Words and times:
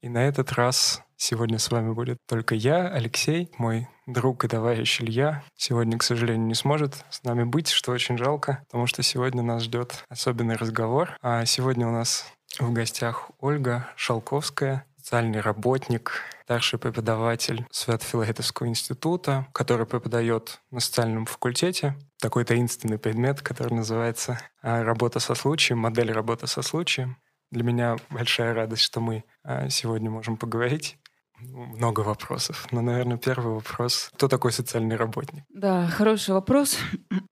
И 0.00 0.08
на 0.08 0.26
этот 0.26 0.52
раз 0.52 1.02
сегодня 1.16 1.58
с 1.58 1.70
вами 1.70 1.92
будет 1.92 2.18
только 2.26 2.54
я, 2.54 2.88
Алексей, 2.88 3.50
мой 3.58 3.88
друг 4.06 4.44
и 4.44 4.48
товарищ 4.48 5.00
Илья. 5.00 5.42
Сегодня, 5.56 5.98
к 5.98 6.02
сожалению, 6.02 6.46
не 6.46 6.54
сможет 6.54 7.04
с 7.10 7.22
нами 7.24 7.44
быть, 7.44 7.68
что 7.68 7.92
очень 7.92 8.18
жалко, 8.18 8.62
потому 8.66 8.86
что 8.86 9.02
сегодня 9.02 9.42
нас 9.42 9.64
ждет 9.64 10.04
особенный 10.08 10.56
разговор. 10.56 11.16
А 11.22 11.44
сегодня 11.44 11.88
у 11.88 11.92
нас 11.92 12.26
в 12.58 12.72
гостях 12.72 13.30
Ольга 13.40 13.88
Шалковская, 13.96 14.86
социальный 14.96 15.40
работник, 15.40 16.22
старший 16.44 16.78
преподаватель 16.78 17.66
Свято-Филаретовского 17.70 18.68
института, 18.68 19.46
который 19.52 19.86
преподает 19.86 20.60
на 20.70 20.80
социальном 20.80 21.26
факультете 21.26 21.96
такой 22.20 22.44
таинственный 22.44 22.98
предмет, 22.98 23.42
который 23.42 23.74
называется 23.74 24.40
а, 24.62 24.82
«Работа 24.84 25.18
со 25.20 25.34
случаем», 25.34 25.78
модель 25.78 26.12
работы 26.12 26.46
со 26.46 26.62
случаем. 26.62 27.18
Для 27.50 27.62
меня 27.62 27.96
большая 28.10 28.54
радость, 28.54 28.82
что 28.82 29.00
мы 29.00 29.24
а, 29.42 29.68
сегодня 29.68 30.10
можем 30.10 30.36
поговорить. 30.36 30.98
Много 31.38 32.00
вопросов. 32.00 32.66
Но, 32.72 32.80
наверное, 32.80 33.18
первый 33.18 33.54
вопрос. 33.54 34.10
Кто 34.14 34.26
такой 34.26 34.52
социальный 34.52 34.96
работник? 34.96 35.44
Да, 35.50 35.86
хороший 35.86 36.32
вопрос. 36.32 36.78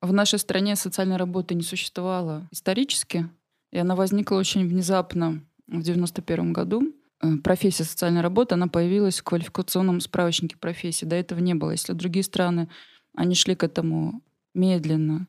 В 0.02 0.12
нашей 0.12 0.38
стране 0.38 0.76
социальной 0.76 1.16
работы 1.16 1.54
не 1.54 1.62
существовало 1.62 2.46
исторически, 2.52 3.28
и 3.72 3.78
она 3.78 3.96
возникла 3.96 4.36
очень 4.36 4.68
внезапно 4.68 5.42
в 5.66 5.82
91 5.82 6.52
году. 6.52 6.94
Э, 7.22 7.36
профессия 7.42 7.84
социальной 7.84 8.20
работы, 8.20 8.54
она 8.54 8.68
появилась 8.68 9.20
в 9.20 9.24
квалификационном 9.24 10.00
справочнике 10.00 10.56
профессии. 10.58 11.06
До 11.06 11.16
этого 11.16 11.38
не 11.38 11.54
было. 11.54 11.70
Если 11.70 11.94
другие 11.94 12.24
страны, 12.24 12.68
они 13.16 13.34
шли 13.34 13.54
к 13.54 13.64
этому 13.64 14.20
медленно, 14.52 15.26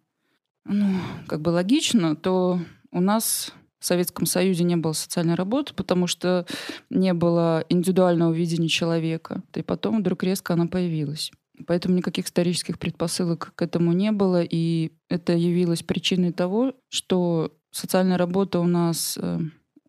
ну, 0.66 1.00
как 1.28 1.42
бы 1.42 1.50
логично, 1.50 2.16
то 2.16 2.60
у 2.92 3.00
нас 3.00 3.54
в 3.86 3.88
Советском 3.88 4.26
Союзе 4.26 4.64
не 4.64 4.76
было 4.78 4.94
социальной 4.94 5.36
работы, 5.36 5.76
потому 5.76 6.08
что 6.08 6.48
не 6.90 7.14
было 7.14 7.64
индивидуального 7.70 8.34
видения 8.34 8.68
человека. 8.68 9.44
И 9.54 9.62
потом 9.62 10.00
вдруг 10.00 10.24
резко 10.24 10.54
она 10.54 10.66
появилась. 10.66 11.32
Поэтому 11.68 11.96
никаких 11.96 12.26
исторических 12.26 12.80
предпосылок 12.80 13.54
к 13.54 13.62
этому 13.62 13.94
не 13.94 14.12
было, 14.12 14.42
и 14.42 14.92
это 15.08 15.34
явилось 15.34 15.84
причиной 15.84 16.32
того, 16.34 16.74
что 16.90 17.54
социальная 17.70 18.18
работа 18.18 18.60
у 18.60 18.66
нас 18.66 19.20
э, 19.22 19.40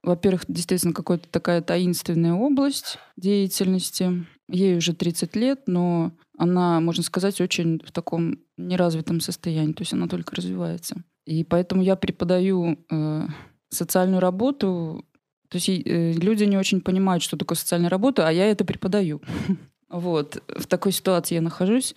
во-первых, 0.03 0.45
действительно 0.47 0.93
какая-то 0.93 1.29
такая 1.31 1.63
таинственная 1.63 2.35
область 2.35 2.99
деятельности. 3.17 4.27
Ей 4.47 4.77
уже 4.77 4.93
30 4.93 5.35
лет, 5.37 5.63
но 5.67 6.13
она, 6.37 6.81
можно 6.81 7.03
сказать, 7.03 7.41
очень 7.41 7.81
в 7.83 7.93
таком 7.93 8.41
неразвитом 8.59 9.21
состоянии, 9.21 9.73
то 9.73 9.81
есть 9.83 9.95
она 9.95 10.07
только 10.07 10.37
развивается. 10.37 11.03
И 11.25 11.43
поэтому 11.45 11.83
я 11.83 11.97
преподаю 11.97 12.79
э, 12.91 13.27
социальную 13.71 14.21
работу. 14.21 15.05
То 15.49 15.57
есть 15.57 15.69
э, 15.69 16.13
люди 16.13 16.45
не 16.45 16.59
очень 16.59 16.81
понимают, 16.81 17.23
что 17.23 17.37
такое 17.37 17.57
социальная 17.57 17.91
работа, 17.91 18.27
а 18.27 18.33
я 18.33 18.47
это 18.47 18.65
преподаю. 18.65 19.21
Вот. 19.89 20.43
В 20.49 20.67
такой 20.67 20.91
ситуации 20.91 21.37
я 21.37 21.41
нахожусь. 21.41 21.95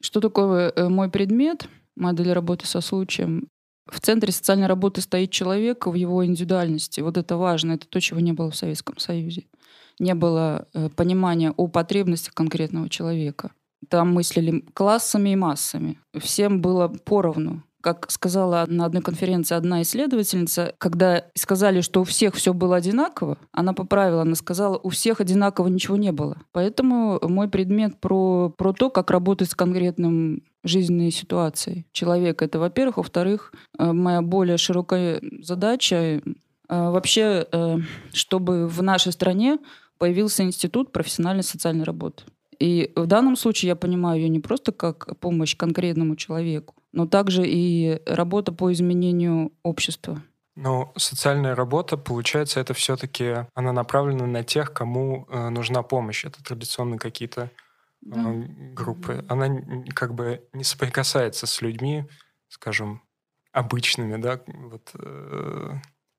Что 0.00 0.20
такое 0.20 0.72
э, 0.76 0.88
мой 0.88 1.10
предмет? 1.10 1.68
Модель 1.96 2.32
работы 2.32 2.68
со 2.68 2.80
случаем. 2.80 3.48
В 3.90 4.00
центре 4.00 4.32
социальной 4.32 4.68
работы 4.68 5.00
стоит 5.00 5.30
человек 5.30 5.86
в 5.86 5.94
его 5.94 6.24
индивидуальности. 6.24 7.00
Вот 7.00 7.16
это 7.16 7.36
важно. 7.36 7.72
Это 7.72 7.88
то, 7.88 8.00
чего 8.00 8.20
не 8.20 8.32
было 8.32 8.50
в 8.50 8.56
Советском 8.56 8.98
Союзе. 8.98 9.46
Не 9.98 10.14
было 10.14 10.68
э, 10.74 10.88
понимания 10.90 11.52
о 11.56 11.68
потребностях 11.68 12.34
конкретного 12.34 12.88
человека. 12.88 13.52
Там 13.88 14.12
мыслили 14.12 14.64
классами 14.74 15.30
и 15.30 15.36
массами. 15.36 15.98
Всем 16.18 16.60
было 16.60 16.88
поровну. 16.88 17.62
Как 17.86 18.10
сказала 18.10 18.66
на 18.66 18.84
одной 18.84 19.00
конференции 19.00 19.54
одна 19.54 19.80
исследовательница, 19.82 20.74
когда 20.78 21.26
сказали, 21.34 21.82
что 21.82 22.00
у 22.00 22.04
всех 22.04 22.34
все 22.34 22.52
было 22.52 22.74
одинаково, 22.74 23.38
она 23.52 23.74
поправила, 23.74 24.22
она 24.22 24.34
сказала, 24.34 24.76
у 24.76 24.88
всех 24.88 25.20
одинаково 25.20 25.68
ничего 25.68 25.96
не 25.96 26.10
было. 26.10 26.36
Поэтому 26.50 27.20
мой 27.22 27.48
предмет 27.48 28.00
про, 28.00 28.52
про 28.58 28.72
то, 28.72 28.90
как 28.90 29.12
работать 29.12 29.52
с 29.52 29.54
конкретным 29.54 30.42
жизненной 30.64 31.12
ситуацией 31.12 31.86
человека. 31.92 32.44
Это, 32.44 32.58
во-первых. 32.58 32.96
Во-вторых, 32.96 33.52
э, 33.78 33.92
моя 33.92 34.20
более 34.20 34.56
широкая 34.56 35.22
задача 35.40 35.96
э, 35.96 36.20
вообще, 36.68 37.46
э, 37.52 37.76
чтобы 38.12 38.66
в 38.66 38.82
нашей 38.82 39.12
стране 39.12 39.58
появился 39.98 40.42
институт 40.42 40.90
профессиональной 40.90 41.44
социальной 41.44 41.84
работы. 41.84 42.24
И 42.58 42.90
в 42.96 43.06
данном 43.06 43.36
случае 43.36 43.68
я 43.68 43.76
понимаю 43.76 44.22
ее 44.22 44.28
не 44.28 44.40
просто 44.40 44.72
как 44.72 45.16
помощь 45.20 45.56
конкретному 45.56 46.16
человеку, 46.16 46.74
но 46.96 47.06
также 47.06 47.46
и 47.46 48.00
работа 48.06 48.52
по 48.52 48.72
изменению 48.72 49.52
общества. 49.62 50.22
Но 50.54 50.94
социальная 50.96 51.54
работа, 51.54 51.98
получается, 51.98 52.58
это 52.58 52.72
все-таки 52.72 53.46
она 53.54 53.74
направлена 53.74 54.26
на 54.26 54.42
тех, 54.42 54.72
кому 54.72 55.26
э, 55.28 55.50
нужна 55.50 55.82
помощь. 55.82 56.24
Это 56.24 56.42
традиционно 56.42 56.96
какие-то 56.96 57.50
да. 58.00 58.18
э, 58.18 58.72
группы. 58.72 59.22
Она 59.28 59.62
как 59.94 60.14
бы 60.14 60.42
не 60.54 60.64
соприкасается 60.64 61.46
с 61.46 61.60
людьми, 61.60 62.06
скажем, 62.48 63.02
обычными, 63.52 64.16
да, 64.16 64.40
вот, 64.46 64.90
э, 64.94 65.72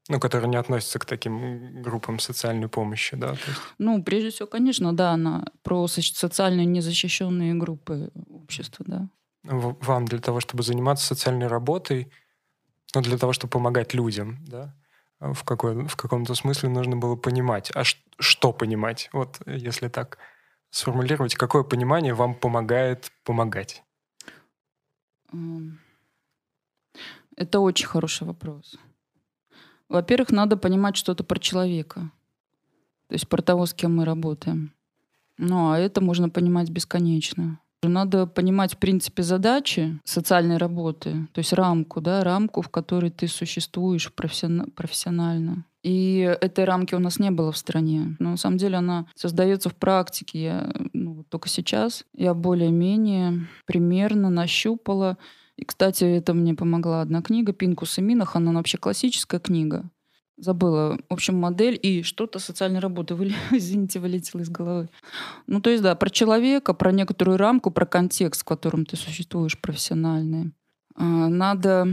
ну, 0.09 0.19
которые 0.19 0.47
не 0.47 0.57
относятся 0.57 0.99
к 0.99 1.05
таким 1.05 1.81
группам 1.81 2.19
социальной 2.19 2.69
помощи, 2.69 3.17
да? 3.17 3.31
есть... 3.31 3.41
Ну, 3.79 4.03
прежде 4.03 4.29
всего, 4.29 4.47
конечно, 4.47 4.95
да, 4.95 5.13
она 5.13 5.43
про 5.63 5.87
социально 5.87 6.63
незащищенные 6.65 7.55
группы 7.55 8.11
общества, 8.29 8.85
да. 8.87 9.09
Вам 9.47 10.05
для 10.05 10.19
того, 10.19 10.39
чтобы 10.39 10.63
заниматься 10.63 11.05
социальной 11.05 11.47
работой, 11.47 12.11
ну, 12.93 13.01
для 13.01 13.17
того, 13.17 13.33
чтобы 13.33 13.51
помогать 13.51 13.93
людям, 13.93 14.37
да, 14.45 14.75
в, 15.19 15.43
какой, 15.43 15.87
в 15.87 15.95
каком-то 15.95 16.35
смысле 16.35 16.69
нужно 16.69 16.97
было 16.97 17.15
понимать. 17.15 17.71
А 17.73 17.83
ш, 17.83 17.97
что 18.19 18.53
понимать? 18.53 19.09
Вот 19.13 19.39
если 19.45 19.87
так 19.87 20.17
сформулировать, 20.69 21.35
какое 21.35 21.63
понимание 21.63 22.13
вам 22.13 22.35
помогает 22.35 23.11
помогать? 23.23 23.83
Это 27.35 27.59
очень 27.59 27.87
хороший 27.87 28.27
вопрос. 28.27 28.77
Во-первых, 29.89 30.31
надо 30.31 30.57
понимать 30.57 30.97
что-то 30.97 31.23
про 31.23 31.39
человека. 31.39 32.11
То 33.07 33.13
есть 33.13 33.29
про 33.29 33.41
того, 33.41 33.65
с 33.65 33.73
кем 33.73 33.95
мы 33.95 34.05
работаем. 34.05 34.73
Ну, 35.37 35.71
а 35.71 35.79
это 35.79 36.01
можно 36.01 36.29
понимать 36.29 36.69
бесконечно. 36.69 37.59
Надо 37.83 38.25
понимать, 38.25 38.73
в 38.73 38.77
принципе, 38.77 39.23
задачи 39.23 39.99
социальной 40.03 40.57
работы, 40.57 41.27
то 41.31 41.39
есть 41.39 41.53
рамку, 41.53 42.01
да, 42.01 42.23
рамку, 42.23 42.61
в 42.61 42.69
которой 42.69 43.11
ты 43.11 43.27
существуешь 43.27 44.11
профессионально. 44.11 45.65
И 45.83 46.17
этой 46.41 46.65
рамки 46.65 46.95
у 46.95 46.99
нас 46.99 47.19
не 47.19 47.31
было 47.31 47.51
в 47.51 47.57
стране. 47.57 48.17
Но 48.19 48.31
на 48.31 48.37
самом 48.37 48.57
деле 48.57 48.77
она 48.77 49.05
создается 49.15 49.69
в 49.69 49.75
практике. 49.75 50.43
Я, 50.43 50.73
ну, 50.93 51.23
только 51.29 51.47
сейчас 51.49 52.03
я 52.13 52.33
более-менее 52.33 53.47
примерно 53.65 54.29
нащупала 54.29 55.17
и, 55.57 55.65
кстати, 55.65 56.03
это 56.03 56.33
мне 56.33 56.53
помогла 56.53 57.01
одна 57.01 57.21
книга 57.21 57.51
«Пинкус 57.51 57.97
и 57.97 58.01
Минах». 58.01 58.35
Она 58.35 58.51
вообще 58.51 58.77
классическая 58.77 59.39
книга. 59.39 59.89
Забыла, 60.37 60.99
в 61.09 61.13
общем, 61.13 61.35
модель 61.35 61.79
и 61.81 62.03
что-то 62.03 62.37
социальной 62.37 62.79
работы, 62.79 63.15
вы, 63.15 63.33
извините, 63.51 63.99
вылетело 63.99 64.41
из 64.41 64.49
головы. 64.49 64.89
Ну, 65.47 65.61
то 65.61 65.71
есть, 65.71 65.81
да, 65.81 65.95
про 65.95 66.09
человека, 66.11 66.73
про 66.73 66.91
некоторую 66.91 67.37
рамку, 67.37 67.71
про 67.71 67.87
контекст, 67.87 68.41
в 68.41 68.45
котором 68.45 68.85
ты 68.85 68.97
существуешь 68.97 69.59
профессиональный. 69.59 70.51
А, 70.95 71.27
надо, 71.27 71.87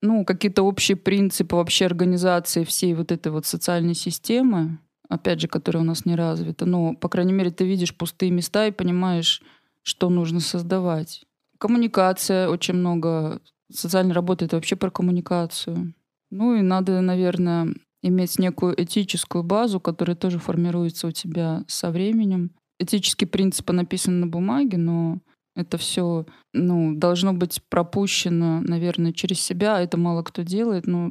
ну, 0.00 0.24
какие-то 0.24 0.62
общие 0.62 0.96
принципы 0.96 1.56
вообще 1.56 1.84
организации 1.84 2.64
всей 2.64 2.94
вот 2.94 3.12
этой 3.12 3.32
вот 3.32 3.44
социальной 3.44 3.94
системы, 3.94 4.78
опять 5.10 5.40
же, 5.40 5.48
которая 5.48 5.82
у 5.82 5.86
нас 5.86 6.06
не 6.06 6.14
развита. 6.14 6.64
Но, 6.64 6.94
по 6.94 7.10
крайней 7.10 7.34
мере, 7.34 7.50
ты 7.50 7.66
видишь 7.66 7.94
пустые 7.94 8.30
места 8.30 8.66
и 8.66 8.72
понимаешь, 8.72 9.42
что 9.82 10.08
нужно 10.08 10.40
создавать. 10.40 11.26
Коммуникация 11.58 12.48
очень 12.48 12.74
много. 12.74 13.40
Социальная 13.70 14.14
работа— 14.14 14.44
это 14.46 14.56
вообще 14.56 14.76
про 14.76 14.90
коммуникацию. 14.90 15.92
Ну 16.30 16.54
и 16.54 16.62
надо, 16.62 17.00
наверное, 17.00 17.74
иметь 18.02 18.38
некую 18.38 18.80
этическую 18.80 19.42
базу, 19.42 19.80
которая 19.80 20.16
тоже 20.16 20.38
формируется 20.38 21.08
у 21.08 21.10
тебя 21.10 21.64
со 21.68 21.90
временем. 21.90 22.50
Этические 22.78 23.28
принципы 23.28 23.72
написаны 23.72 24.18
на 24.18 24.26
бумаге, 24.26 24.76
но 24.76 25.20
это 25.56 25.78
все 25.78 26.26
ну, 26.52 26.94
должно 26.94 27.32
быть 27.32 27.60
пропущено, 27.68 28.60
наверное, 28.60 29.12
через 29.12 29.40
себя. 29.40 29.80
Это 29.80 29.96
мало 29.96 30.22
кто 30.22 30.42
делает. 30.42 30.86
Ну, 30.86 31.10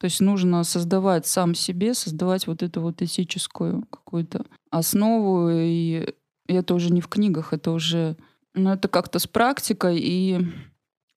то 0.00 0.04
есть 0.04 0.20
нужно 0.20 0.64
создавать 0.64 1.26
сам 1.26 1.54
себе, 1.54 1.94
создавать 1.94 2.46
вот 2.46 2.62
эту 2.62 2.80
вот 2.80 3.02
этическую 3.02 3.84
какую-то 3.90 4.44
основу. 4.70 5.50
И 5.50 6.14
это 6.48 6.74
уже 6.74 6.92
не 6.92 7.00
в 7.00 7.08
книгах, 7.08 7.52
это 7.52 7.70
уже 7.70 8.16
но 8.54 8.72
это 8.72 8.88
как-то 8.88 9.18
с 9.18 9.26
практикой 9.26 9.98
и 9.98 10.38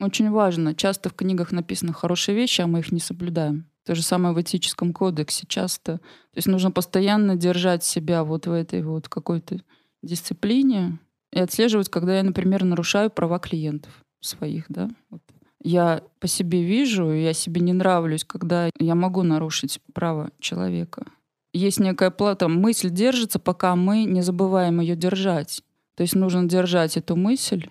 Очень 0.01 0.31
важно. 0.31 0.73
Часто 0.73 1.09
в 1.09 1.13
книгах 1.13 1.51
написаны 1.51 1.93
хорошие 1.93 2.35
вещи, 2.35 2.61
а 2.61 2.67
мы 2.67 2.79
их 2.79 2.91
не 2.91 2.99
соблюдаем. 2.99 3.67
То 3.85 3.93
же 3.93 4.01
самое 4.01 4.33
в 4.33 4.41
этическом 4.41 4.93
кодексе 4.93 5.45
часто. 5.47 5.97
То 5.97 6.37
есть 6.37 6.47
нужно 6.47 6.71
постоянно 6.71 7.35
держать 7.35 7.83
себя 7.83 8.23
вот 8.23 8.47
в 8.47 8.51
этой 8.51 8.81
вот 8.81 9.07
какой-то 9.07 9.61
дисциплине 10.01 10.97
и 11.31 11.39
отслеживать, 11.39 11.89
когда 11.89 12.17
я, 12.17 12.23
например, 12.23 12.63
нарушаю 12.63 13.11
права 13.11 13.37
клиентов 13.37 13.93
своих, 14.21 14.65
да. 14.69 14.89
Вот. 15.11 15.21
Я 15.63 16.01
по 16.19 16.27
себе 16.27 16.63
вижу, 16.63 17.11
я 17.11 17.33
себе 17.33 17.61
не 17.61 17.73
нравлюсь, 17.73 18.23
когда 18.23 18.71
я 18.79 18.95
могу 18.95 19.21
нарушить 19.21 19.79
право 19.93 20.31
человека. 20.39 21.05
Есть 21.53 21.79
некая 21.79 22.09
плата, 22.09 22.47
мысль 22.47 22.89
держится, 22.89 23.37
пока 23.37 23.75
мы 23.75 24.05
не 24.05 24.21
забываем 24.21 24.79
ее 24.79 24.95
держать. 24.95 25.61
То 25.95 26.01
есть 26.01 26.15
нужно 26.15 26.45
держать 26.45 26.97
эту 26.97 27.15
мысль 27.15 27.69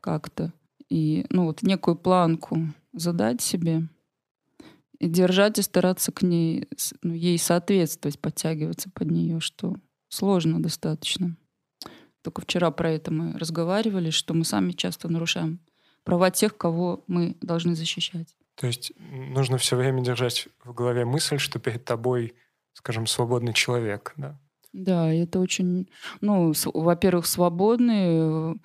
как-то 0.00 0.54
и 0.88 1.26
ну 1.30 1.46
вот 1.46 1.62
некую 1.62 1.96
планку 1.96 2.58
задать 2.92 3.40
себе 3.40 3.88
и 4.98 5.08
держать 5.08 5.58
и 5.58 5.62
стараться 5.62 6.12
к 6.12 6.22
ней, 6.22 6.68
ну, 7.02 7.12
ей 7.12 7.38
соответствовать, 7.38 8.18
подтягиваться 8.18 8.90
под 8.90 9.10
нее, 9.10 9.40
что 9.40 9.76
сложно 10.08 10.62
достаточно. 10.62 11.36
Только 12.22 12.42
вчера 12.42 12.70
про 12.70 12.90
это 12.90 13.12
мы 13.12 13.32
разговаривали, 13.38 14.10
что 14.10 14.34
мы 14.34 14.44
сами 14.44 14.72
часто 14.72 15.08
нарушаем 15.08 15.60
права 16.02 16.30
тех, 16.30 16.56
кого 16.56 17.04
мы 17.06 17.36
должны 17.40 17.74
защищать. 17.74 18.34
То 18.54 18.66
есть 18.66 18.92
нужно 18.98 19.58
все 19.58 19.76
время 19.76 20.02
держать 20.02 20.48
в 20.64 20.72
голове 20.72 21.04
мысль, 21.04 21.38
что 21.38 21.58
перед 21.58 21.84
тобой, 21.84 22.34
скажем, 22.72 23.06
свободный 23.06 23.52
человек, 23.52 24.14
да? 24.16 24.40
Да, 24.72 25.12
это 25.12 25.40
очень, 25.40 25.88
ну, 26.20 26.52
во-первых, 26.74 27.26
свободный, 27.26 28.58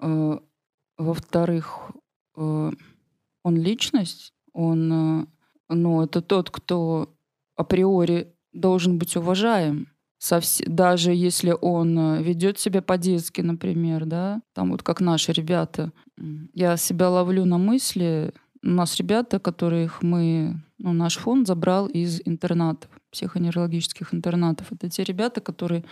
э, 0.00 0.38
во-вторых, 0.98 1.92
э, 2.36 2.70
он 3.42 3.56
личность, 3.56 4.32
он, 4.52 4.92
э, 4.92 5.26
ну, 5.68 6.02
это 6.02 6.20
тот, 6.20 6.50
кто 6.50 7.14
априори 7.56 8.34
должен 8.52 8.98
быть 8.98 9.16
уважаем. 9.16 9.88
Даже 10.66 11.14
если 11.14 11.54
он 11.60 11.98
э, 11.98 12.22
ведет 12.22 12.58
себя 12.58 12.82
по-детски, 12.82 13.40
например, 13.40 14.04
да, 14.04 14.42
там 14.52 14.72
вот 14.72 14.82
как 14.82 15.00
наши 15.00 15.32
ребята, 15.32 15.92
я 16.52 16.76
себя 16.76 17.08
ловлю 17.08 17.44
на 17.44 17.58
мысли, 17.58 18.34
у 18.62 18.68
нас 18.68 18.96
ребята, 18.96 19.38
которых 19.38 20.02
мы, 20.02 20.60
ну, 20.78 20.92
наш 20.92 21.16
фонд 21.16 21.46
забрал 21.46 21.86
из 21.86 22.20
интернатов, 22.24 22.90
психоневрологических 23.10 24.14
интернатов. 24.14 24.72
Это 24.72 24.88
те 24.88 25.04
ребята, 25.04 25.40
которые 25.40 25.84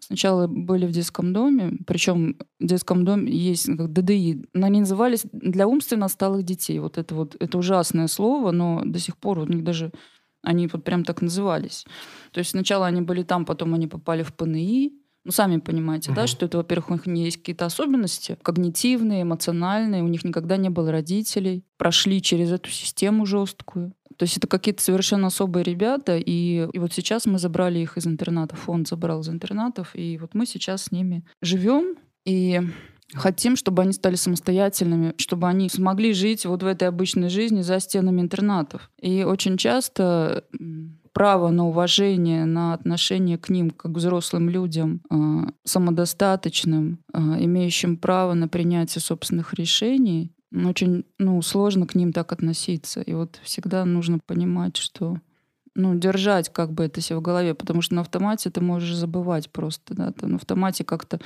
сначала 0.00 0.46
были 0.46 0.86
в 0.86 0.90
детском 0.90 1.32
доме, 1.32 1.78
причем 1.86 2.36
в 2.60 2.66
детском 2.66 3.04
доме 3.04 3.32
есть 3.32 3.66
как 3.66 3.92
ДДИ, 3.92 4.44
но 4.54 4.66
они 4.66 4.80
назывались 4.80 5.24
для 5.32 5.66
умственно 5.66 6.06
отсталых 6.06 6.44
детей. 6.44 6.78
Вот 6.78 6.98
это 6.98 7.14
вот, 7.14 7.36
это 7.38 7.58
ужасное 7.58 8.06
слово, 8.06 8.50
но 8.50 8.82
до 8.84 8.98
сих 8.98 9.16
пор 9.16 9.38
у 9.38 9.46
них 9.46 9.64
даже 9.64 9.92
они 10.42 10.66
вот 10.66 10.84
прям 10.84 11.04
так 11.04 11.22
назывались. 11.22 11.84
То 12.32 12.38
есть 12.38 12.50
сначала 12.50 12.86
они 12.86 13.00
были 13.00 13.22
там, 13.22 13.44
потом 13.44 13.74
они 13.74 13.86
попали 13.86 14.22
в 14.22 14.34
ПНИ. 14.34 14.92
Ну, 15.24 15.30
сами 15.30 15.58
понимаете, 15.58 16.10
угу. 16.10 16.16
да, 16.16 16.26
что 16.26 16.46
это, 16.46 16.58
во-первых, 16.58 16.90
у 16.90 17.10
них 17.10 17.24
есть 17.24 17.36
какие-то 17.38 17.66
особенности 17.66 18.36
когнитивные, 18.42 19.22
эмоциональные, 19.22 20.02
у 20.02 20.08
них 20.08 20.24
никогда 20.24 20.56
не 20.56 20.68
было 20.68 20.90
родителей, 20.90 21.64
прошли 21.76 22.20
через 22.20 22.50
эту 22.50 22.70
систему 22.70 23.24
жесткую. 23.24 23.92
То 24.16 24.24
есть 24.24 24.36
это 24.36 24.46
какие-то 24.46 24.82
совершенно 24.82 25.28
особые 25.28 25.64
ребята, 25.64 26.18
и, 26.18 26.68
и 26.72 26.78
вот 26.78 26.92
сейчас 26.92 27.26
мы 27.26 27.38
забрали 27.38 27.78
их 27.78 27.96
из 27.96 28.06
интерната, 28.06 28.56
фонд 28.56 28.88
забрал 28.88 29.20
из 29.20 29.28
интернатов, 29.28 29.94
и 29.94 30.18
вот 30.18 30.34
мы 30.34 30.44
сейчас 30.44 30.84
с 30.84 30.92
ними 30.92 31.24
живем, 31.40 31.96
и 32.24 32.60
Хотим, 33.14 33.56
чтобы 33.56 33.82
они 33.82 33.92
стали 33.92 34.14
самостоятельными, 34.14 35.14
чтобы 35.18 35.46
они 35.46 35.68
смогли 35.68 36.14
жить 36.14 36.46
вот 36.46 36.62
в 36.62 36.66
этой 36.66 36.88
обычной 36.88 37.28
жизни 37.28 37.60
за 37.60 37.78
стенами 37.78 38.22
интернатов. 38.22 38.90
И 39.00 39.22
очень 39.22 39.58
часто 39.58 40.44
право 41.12 41.50
на 41.50 41.66
уважение, 41.66 42.44
на 42.44 42.74
отношение 42.74 43.38
к 43.38 43.48
ним 43.48 43.70
как 43.70 43.92
к 43.92 43.96
взрослым 43.96 44.48
людям, 44.48 45.02
а, 45.10 45.52
самодостаточным, 45.64 46.98
а, 47.12 47.36
имеющим 47.38 47.96
право 47.96 48.34
на 48.34 48.48
принятие 48.48 49.00
собственных 49.00 49.54
решений, 49.54 50.32
очень 50.52 51.04
ну, 51.18 51.40
сложно 51.42 51.86
к 51.86 51.94
ним 51.94 52.12
так 52.12 52.32
относиться. 52.32 53.00
И 53.00 53.14
вот 53.14 53.40
всегда 53.42 53.84
нужно 53.84 54.18
понимать, 54.18 54.76
что 54.76 55.16
ну, 55.74 55.94
держать 55.94 56.52
как 56.52 56.72
бы 56.72 56.84
это 56.84 57.00
себе 57.00 57.18
в 57.18 57.22
голове, 57.22 57.54
потому 57.54 57.82
что 57.82 57.94
на 57.94 58.02
автомате 58.02 58.50
ты 58.50 58.60
можешь 58.60 58.94
забывать 58.94 59.50
просто, 59.50 59.94
да, 59.94 60.12
ты 60.12 60.26
на 60.26 60.36
автомате 60.36 60.84
как-то 60.84 61.20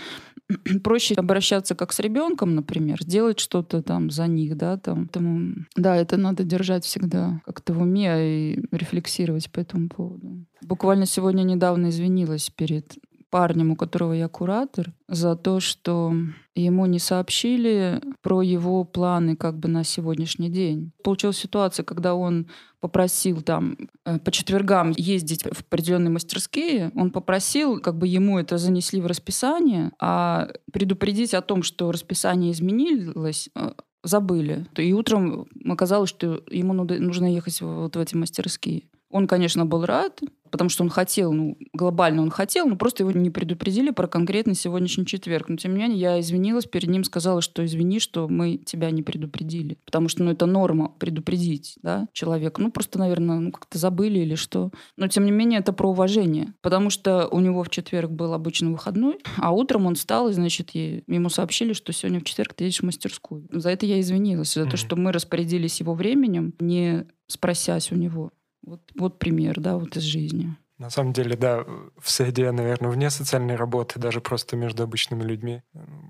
проще 0.84 1.14
обращаться 1.14 1.75
как 1.75 1.93
с 1.93 1.98
ребенком, 1.98 2.54
например, 2.54 3.02
сделать 3.02 3.40
что-то 3.40 3.82
там 3.82 4.10
за 4.10 4.26
них, 4.26 4.56
да, 4.56 4.76
там, 4.76 5.08
тому, 5.08 5.54
да, 5.76 5.96
это 5.96 6.16
надо 6.16 6.44
держать 6.44 6.84
всегда 6.84 7.40
как-то 7.44 7.75
в 7.75 7.82
уме 7.82 8.52
и 8.52 8.64
рефлексировать 8.70 9.50
по 9.50 9.60
этому 9.60 9.88
поводу. 9.88 10.44
Буквально 10.62 11.06
сегодня 11.06 11.43
недавно 11.43 11.88
извинилась 11.88 12.50
перед 12.50 12.96
парнем, 13.31 13.73
у 13.73 13.76
которого 13.76 14.12
я 14.12 14.28
куратор, 14.28 14.93
за 15.08 15.37
то, 15.37 15.61
что 15.61 16.12
ему 16.55 16.87
не 16.87 16.99
сообщили 16.99 18.00
про 18.23 18.43
его 18.43 18.84
планы 18.84 19.37
как 19.37 19.58
бы 19.58 19.69
на 19.69 19.84
сегодняшний 19.84 20.49
день. 20.49 20.93
Получилась 21.02 21.37
ситуация, 21.37 21.84
когда 21.84 22.14
он 22.14 22.46
попросил 22.81 23.43
там 23.43 23.76
э, 24.05 24.19
по 24.19 24.31
четвергам 24.31 24.93
ездить 24.96 25.43
в 25.43 25.61
определенные 25.61 26.11
мастерские, 26.11 26.93
он 26.94 27.11
попросил, 27.11 27.81
как 27.81 27.96
бы 27.99 28.06
ему 28.06 28.38
это 28.38 28.58
занесли 28.58 29.00
в 29.00 29.06
расписание, 29.06 29.93
а 30.00 30.49
предупредить 30.72 31.34
о 31.34 31.43
том, 31.43 31.62
что 31.62 31.93
расписание 31.93 32.52
изменилось, 32.52 33.49
э, 33.55 33.72
забыли. 34.02 34.67
И 34.76 34.93
утром 34.93 35.46
оказалось, 35.69 36.11
что 36.11 36.43
ему 36.49 36.72
нужно 36.72 37.32
ехать 37.32 37.61
вот 37.61 37.96
в 37.96 37.99
эти 37.99 38.14
мастерские. 38.14 38.84
Он, 39.17 39.27
конечно, 39.27 39.65
был 39.65 39.87
рад, 39.87 40.21
потому 40.51 40.69
что 40.69 40.85
он 40.85 40.91
хотел, 40.91 41.33
ну, 41.33 41.57
глобально 41.73 42.21
он 42.21 42.29
хотел, 42.29 42.69
но 42.69 42.77
просто 42.77 43.03
его 43.03 43.13
не 43.13 43.31
предупредили 43.31 43.89
про 43.89 44.09
конкретный 44.09 44.55
сегодняшний 44.55 45.07
четверг. 45.07 45.49
Но, 45.49 45.57
тем 45.57 45.73
не 45.73 45.79
менее, 45.79 45.99
я 45.99 46.21
извинилась 46.21 46.67
перед 46.67 46.91
ним, 46.91 47.03
сказала, 47.03 47.41
что 47.41 47.65
извини, 47.65 47.99
что 47.99 48.29
мы 48.29 48.59
тебя 48.59 48.91
не 48.91 49.03
предупредили. 49.03 49.79
Потому 49.87 50.09
что, 50.09 50.23
ну, 50.23 50.33
это 50.33 50.45
норма 50.45 50.93
предупредить, 50.99 51.79
да, 51.83 52.09
человека. 52.13 52.61
Ну, 52.61 52.71
просто, 52.71 52.99
наверное, 52.99 53.39
ну, 53.39 53.53
как-то 53.53 53.79
забыли 53.79 54.19
или 54.19 54.35
что. 54.35 54.71
Но, 54.99 55.09
тем 55.09 55.25
не 55.25 55.31
менее, 55.31 55.61
это 55.61 55.73
про 55.73 55.89
уважение. 55.89 56.53
Потому 56.61 56.91
что 56.91 57.29
у 57.29 57.41
него 57.41 57.63
в 57.63 57.71
четверг 57.71 58.11
был 58.11 58.35
обычный 58.35 58.71
выходной, 58.71 59.19
а 59.39 59.51
утром 59.51 59.87
он 59.87 59.95
встал, 59.95 60.29
и, 60.29 60.35
значит, 60.35 60.73
ему 60.75 61.31
сообщили, 61.31 61.73
что 61.73 61.95
сегодня 61.95 62.20
в 62.20 62.25
четверг 62.25 62.53
ты 62.53 62.65
едешь 62.65 62.81
в 62.81 62.85
мастерскую. 62.85 63.49
За 63.51 63.70
это 63.70 63.87
я 63.87 63.99
извинилась, 63.99 64.53
за 64.53 64.61
mm-hmm. 64.61 64.70
то, 64.70 64.77
что 64.77 64.96
мы 64.96 65.11
распорядились 65.11 65.81
его 65.81 65.94
временем, 65.94 66.53
не 66.61 67.06
спросясь 67.29 67.91
у 67.93 67.94
него. 67.94 68.31
Вот, 68.67 68.81
вот 68.96 69.19
пример, 69.19 69.61
да, 69.61 69.77
вот 69.79 69.96
из 69.96 70.03
жизни. 70.03 70.56
На 70.79 70.91
самом 70.91 71.15
деле, 71.15 71.37
да, 71.37 71.65
в 71.99 72.11
среде, 72.11 72.51
наверное, 72.53 72.91
вне 72.91 73.08
социальной 73.08 73.56
работы, 73.56 73.99
даже 73.99 74.20
просто 74.20 74.56
между 74.56 74.82
обычными 74.82 75.23
людьми, 75.23 75.63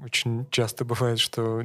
очень 0.03 0.47
часто 0.51 0.85
бывает, 0.85 1.21
что 1.21 1.63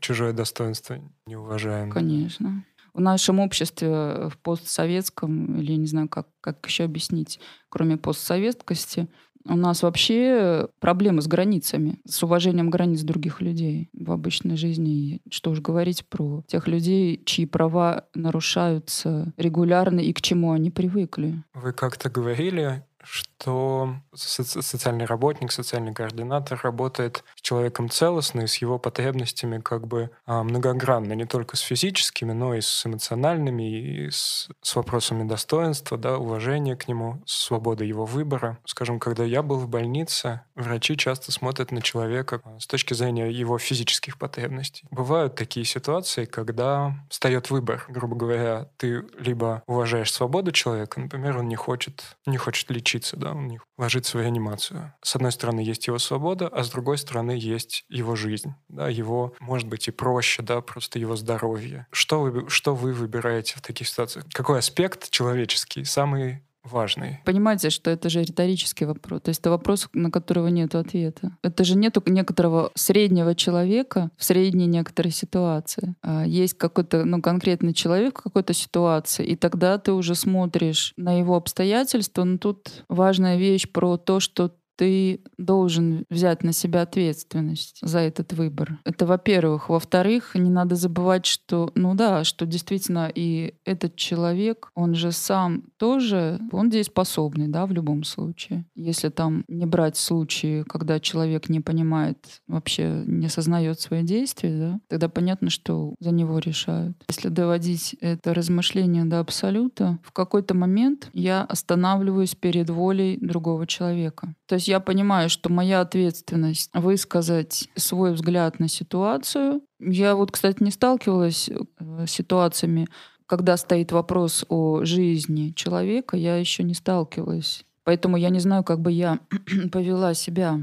чужое 0.00 0.32
достоинство 0.32 0.98
не 1.26 1.36
уважаем. 1.36 1.90
Конечно. 1.90 2.64
В 2.92 3.00
нашем 3.00 3.38
обществе, 3.38 3.88
в 4.28 4.36
постсоветском, 4.42 5.60
или 5.60 5.74
не 5.74 5.86
знаю, 5.86 6.08
как, 6.08 6.26
как 6.40 6.66
еще 6.66 6.84
объяснить, 6.84 7.38
кроме 7.68 7.96
постсоветскости, 7.96 9.06
у 9.46 9.56
нас 9.56 9.82
вообще 9.82 10.68
проблемы 10.80 11.22
с 11.22 11.26
границами, 11.26 12.00
с 12.06 12.22
уважением 12.22 12.70
границ 12.70 13.02
других 13.02 13.40
людей 13.40 13.90
в 13.92 14.12
обычной 14.12 14.56
жизни. 14.56 15.20
Что 15.30 15.50
уж 15.50 15.60
говорить 15.60 16.06
про 16.06 16.42
тех 16.46 16.68
людей, 16.68 17.22
чьи 17.24 17.46
права 17.46 18.06
нарушаются 18.14 19.32
регулярно 19.36 20.00
и 20.00 20.12
к 20.12 20.20
чему 20.20 20.52
они 20.52 20.70
привыкли. 20.70 21.42
Вы 21.54 21.72
как-то 21.72 22.10
говорили 22.10 22.84
что 23.02 23.96
социальный 24.14 25.04
работник, 25.04 25.52
социальный 25.52 25.94
координатор 25.94 26.60
работает 26.62 27.24
с 27.36 27.40
человеком 27.40 27.88
целостно 27.88 28.42
и 28.42 28.46
с 28.46 28.56
его 28.56 28.78
потребностями 28.78 29.60
как 29.60 29.86
бы 29.86 30.10
а, 30.26 30.42
многогранно, 30.42 31.12
не 31.14 31.24
только 31.24 31.56
с 31.56 31.60
физическими, 31.60 32.32
но 32.32 32.54
и 32.54 32.60
с 32.60 32.86
эмоциональными, 32.86 33.62
и 33.62 34.10
с, 34.10 34.48
с 34.60 34.76
вопросами 34.76 35.26
достоинства, 35.26 35.96
да, 35.96 36.18
уважения 36.18 36.76
к 36.76 36.88
нему, 36.88 37.22
свободы 37.26 37.84
его 37.84 38.04
выбора. 38.04 38.58
Скажем, 38.64 38.98
когда 38.98 39.24
я 39.24 39.42
был 39.42 39.58
в 39.58 39.68
больнице, 39.68 40.42
врачи 40.60 40.96
часто 40.96 41.32
смотрят 41.32 41.72
на 41.72 41.82
человека 41.82 42.42
с 42.58 42.66
точки 42.66 42.94
зрения 42.94 43.30
его 43.30 43.58
физических 43.58 44.18
потребностей. 44.18 44.86
Бывают 44.90 45.34
такие 45.34 45.64
ситуации, 45.64 46.24
когда 46.24 46.94
встает 47.08 47.50
выбор, 47.50 47.84
грубо 47.88 48.16
говоря, 48.16 48.68
ты 48.76 49.04
либо 49.18 49.62
уважаешь 49.66 50.12
свободу 50.12 50.52
человека, 50.52 51.00
например, 51.00 51.38
он 51.38 51.48
не 51.48 51.56
хочет, 51.56 52.16
не 52.26 52.36
хочет 52.36 52.70
лечить 52.70 52.90
лечиться, 52.90 53.16
да, 53.16 53.32
у 53.32 53.40
них 53.40 53.62
ложится 53.78 54.18
в 54.18 54.20
реанимацию. 54.20 54.92
С 55.02 55.16
одной 55.16 55.32
стороны 55.32 55.60
есть 55.60 55.86
его 55.86 55.98
свобода, 55.98 56.48
а 56.48 56.64
с 56.64 56.70
другой 56.70 56.98
стороны 56.98 57.32
есть 57.32 57.84
его 57.88 58.16
жизнь, 58.16 58.54
да, 58.68 58.88
его, 58.88 59.34
может 59.40 59.68
быть, 59.68 59.88
и 59.88 59.90
проще, 59.90 60.42
да, 60.42 60.60
просто 60.60 60.98
его 60.98 61.16
здоровье. 61.16 61.86
Что 61.92 62.20
вы, 62.20 62.48
что 62.48 62.74
вы 62.74 62.92
выбираете 62.92 63.54
в 63.56 63.62
таких 63.62 63.88
ситуациях? 63.88 64.24
Какой 64.32 64.58
аспект 64.58 65.10
человеческий 65.10 65.84
самый 65.84 66.42
важный. 66.70 67.20
Понимаете, 67.24 67.70
что 67.70 67.90
это 67.90 68.08
же 68.08 68.22
риторический 68.22 68.84
вопрос. 68.84 69.22
То 69.22 69.28
есть 69.30 69.40
это 69.40 69.50
вопрос, 69.50 69.88
на 69.92 70.10
которого 70.10 70.48
нет 70.48 70.74
ответа. 70.74 71.36
Это 71.42 71.64
же 71.64 71.76
нету 71.76 72.02
некоторого 72.06 72.70
среднего 72.74 73.34
человека 73.34 74.10
в 74.16 74.24
средней 74.24 74.66
некоторой 74.66 75.12
ситуации. 75.12 75.94
А 76.02 76.24
есть 76.26 76.54
какой-то 76.54 77.04
ну, 77.04 77.20
конкретный 77.20 77.74
человек 77.74 78.20
в 78.20 78.22
какой-то 78.22 78.54
ситуации, 78.54 79.24
и 79.24 79.36
тогда 79.36 79.78
ты 79.78 79.92
уже 79.92 80.14
смотришь 80.14 80.92
на 80.96 81.18
его 81.18 81.36
обстоятельства. 81.36 82.24
Но 82.24 82.38
тут 82.38 82.84
важная 82.88 83.36
вещь 83.36 83.70
про 83.70 83.96
то, 83.96 84.20
что 84.20 84.52
ты 84.80 85.20
должен 85.36 86.06
взять 86.08 86.42
на 86.42 86.54
себя 86.54 86.80
ответственность 86.80 87.80
за 87.82 87.98
этот 87.98 88.32
выбор. 88.32 88.78
Это 88.86 89.04
во-первых. 89.04 89.68
Во-вторых, 89.68 90.34
не 90.34 90.48
надо 90.48 90.74
забывать, 90.74 91.26
что, 91.26 91.70
ну 91.74 91.94
да, 91.94 92.24
что 92.24 92.46
действительно 92.46 93.12
и 93.14 93.52
этот 93.66 93.96
человек, 93.96 94.70
он 94.74 94.94
же 94.94 95.12
сам 95.12 95.64
тоже, 95.76 96.40
он 96.50 96.70
дееспособный, 96.70 97.48
да, 97.48 97.66
в 97.66 97.72
любом 97.72 98.04
случае. 98.04 98.64
Если 98.74 99.10
там 99.10 99.44
не 99.48 99.66
брать 99.66 99.98
случаи, 99.98 100.62
когда 100.62 100.98
человек 100.98 101.50
не 101.50 101.60
понимает, 101.60 102.40
вообще 102.48 103.02
не 103.06 103.26
осознает 103.26 103.80
свои 103.80 104.02
действия, 104.02 104.58
да, 104.58 104.80
тогда 104.88 105.10
понятно, 105.10 105.50
что 105.50 105.94
за 106.00 106.10
него 106.10 106.38
решают. 106.38 106.96
Если 107.10 107.28
доводить 107.28 107.96
это 108.00 108.32
размышление 108.32 109.04
до 109.04 109.20
абсолюта, 109.20 109.98
в 110.02 110.12
какой-то 110.12 110.54
момент 110.54 111.10
я 111.12 111.42
останавливаюсь 111.44 112.34
перед 112.34 112.70
волей 112.70 113.18
другого 113.20 113.66
человека. 113.66 114.34
То 114.50 114.56
есть 114.56 114.66
я 114.66 114.80
понимаю, 114.80 115.30
что 115.30 115.48
моя 115.48 115.80
ответственность 115.80 116.70
высказать 116.74 117.68
свой 117.76 118.12
взгляд 118.12 118.58
на 118.58 118.66
ситуацию. 118.66 119.62
Я 119.78 120.16
вот, 120.16 120.32
кстати, 120.32 120.60
не 120.60 120.72
сталкивалась 120.72 121.48
э, 121.48 122.04
с 122.04 122.10
ситуациями, 122.10 122.88
когда 123.26 123.56
стоит 123.56 123.92
вопрос 123.92 124.44
о 124.48 124.82
жизни 124.82 125.52
человека, 125.52 126.16
я 126.16 126.36
еще 126.36 126.64
не 126.64 126.74
сталкивалась. 126.74 127.64
Поэтому 127.84 128.16
я 128.16 128.28
не 128.30 128.40
знаю, 128.40 128.64
как 128.64 128.80
бы 128.80 128.90
я 128.90 129.20
повела 129.72 130.14
себя. 130.14 130.58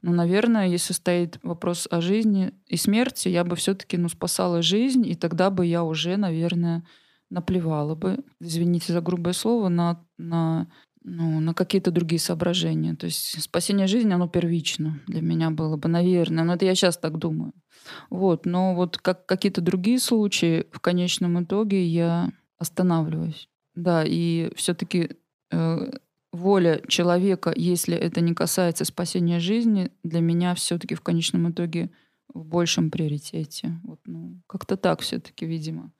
Но, 0.00 0.12
наверное, 0.12 0.68
если 0.68 0.94
стоит 0.94 1.38
вопрос 1.42 1.86
о 1.90 2.00
жизни 2.00 2.54
и 2.66 2.78
смерти, 2.78 3.28
я 3.28 3.44
бы 3.44 3.54
все-таки 3.54 3.98
ну, 3.98 4.08
спасала 4.08 4.62
жизнь, 4.62 5.06
и 5.06 5.14
тогда 5.14 5.50
бы 5.50 5.66
я 5.66 5.84
уже, 5.84 6.16
наверное, 6.16 6.86
наплевала 7.28 7.94
бы, 7.94 8.16
извините 8.40 8.94
за 8.94 9.02
грубое 9.02 9.34
слово, 9.34 9.68
на, 9.68 10.02
на 10.16 10.68
ну, 11.08 11.38
на 11.40 11.54
какие-то 11.54 11.92
другие 11.92 12.18
соображения. 12.18 12.94
То 12.96 13.06
есть 13.06 13.40
спасение 13.40 13.86
жизни, 13.86 14.12
оно 14.12 14.28
первично 14.28 15.00
для 15.06 15.22
меня 15.22 15.50
было 15.50 15.76
бы, 15.76 15.88
наверное. 15.88 16.44
Но 16.44 16.54
это 16.54 16.64
я 16.64 16.74
сейчас 16.74 16.98
так 16.98 17.16
думаю. 17.18 17.52
Вот. 18.10 18.44
Но 18.44 18.74
вот 18.74 18.98
как 18.98 19.24
какие-то 19.24 19.60
другие 19.60 20.00
случаи, 20.00 20.66
в 20.72 20.80
конечном 20.80 21.42
итоге 21.42 21.86
я 21.86 22.32
останавливаюсь. 22.58 23.48
Да, 23.76 24.02
и 24.04 24.50
все-таки 24.56 25.10
э, 25.52 25.90
воля 26.32 26.82
человека, 26.88 27.52
если 27.54 27.96
это 27.96 28.20
не 28.20 28.34
касается 28.34 28.84
спасения 28.84 29.38
жизни, 29.38 29.92
для 30.02 30.20
меня 30.20 30.54
все-таки 30.56 30.96
в 30.96 31.02
конечном 31.02 31.50
итоге 31.50 31.90
в 32.34 32.44
большем 32.44 32.90
приоритете. 32.90 33.78
Вот, 33.84 34.00
ну, 34.06 34.40
как-то 34.48 34.76
так 34.76 35.02
все-таки, 35.02 35.46
видимо. 35.46 35.92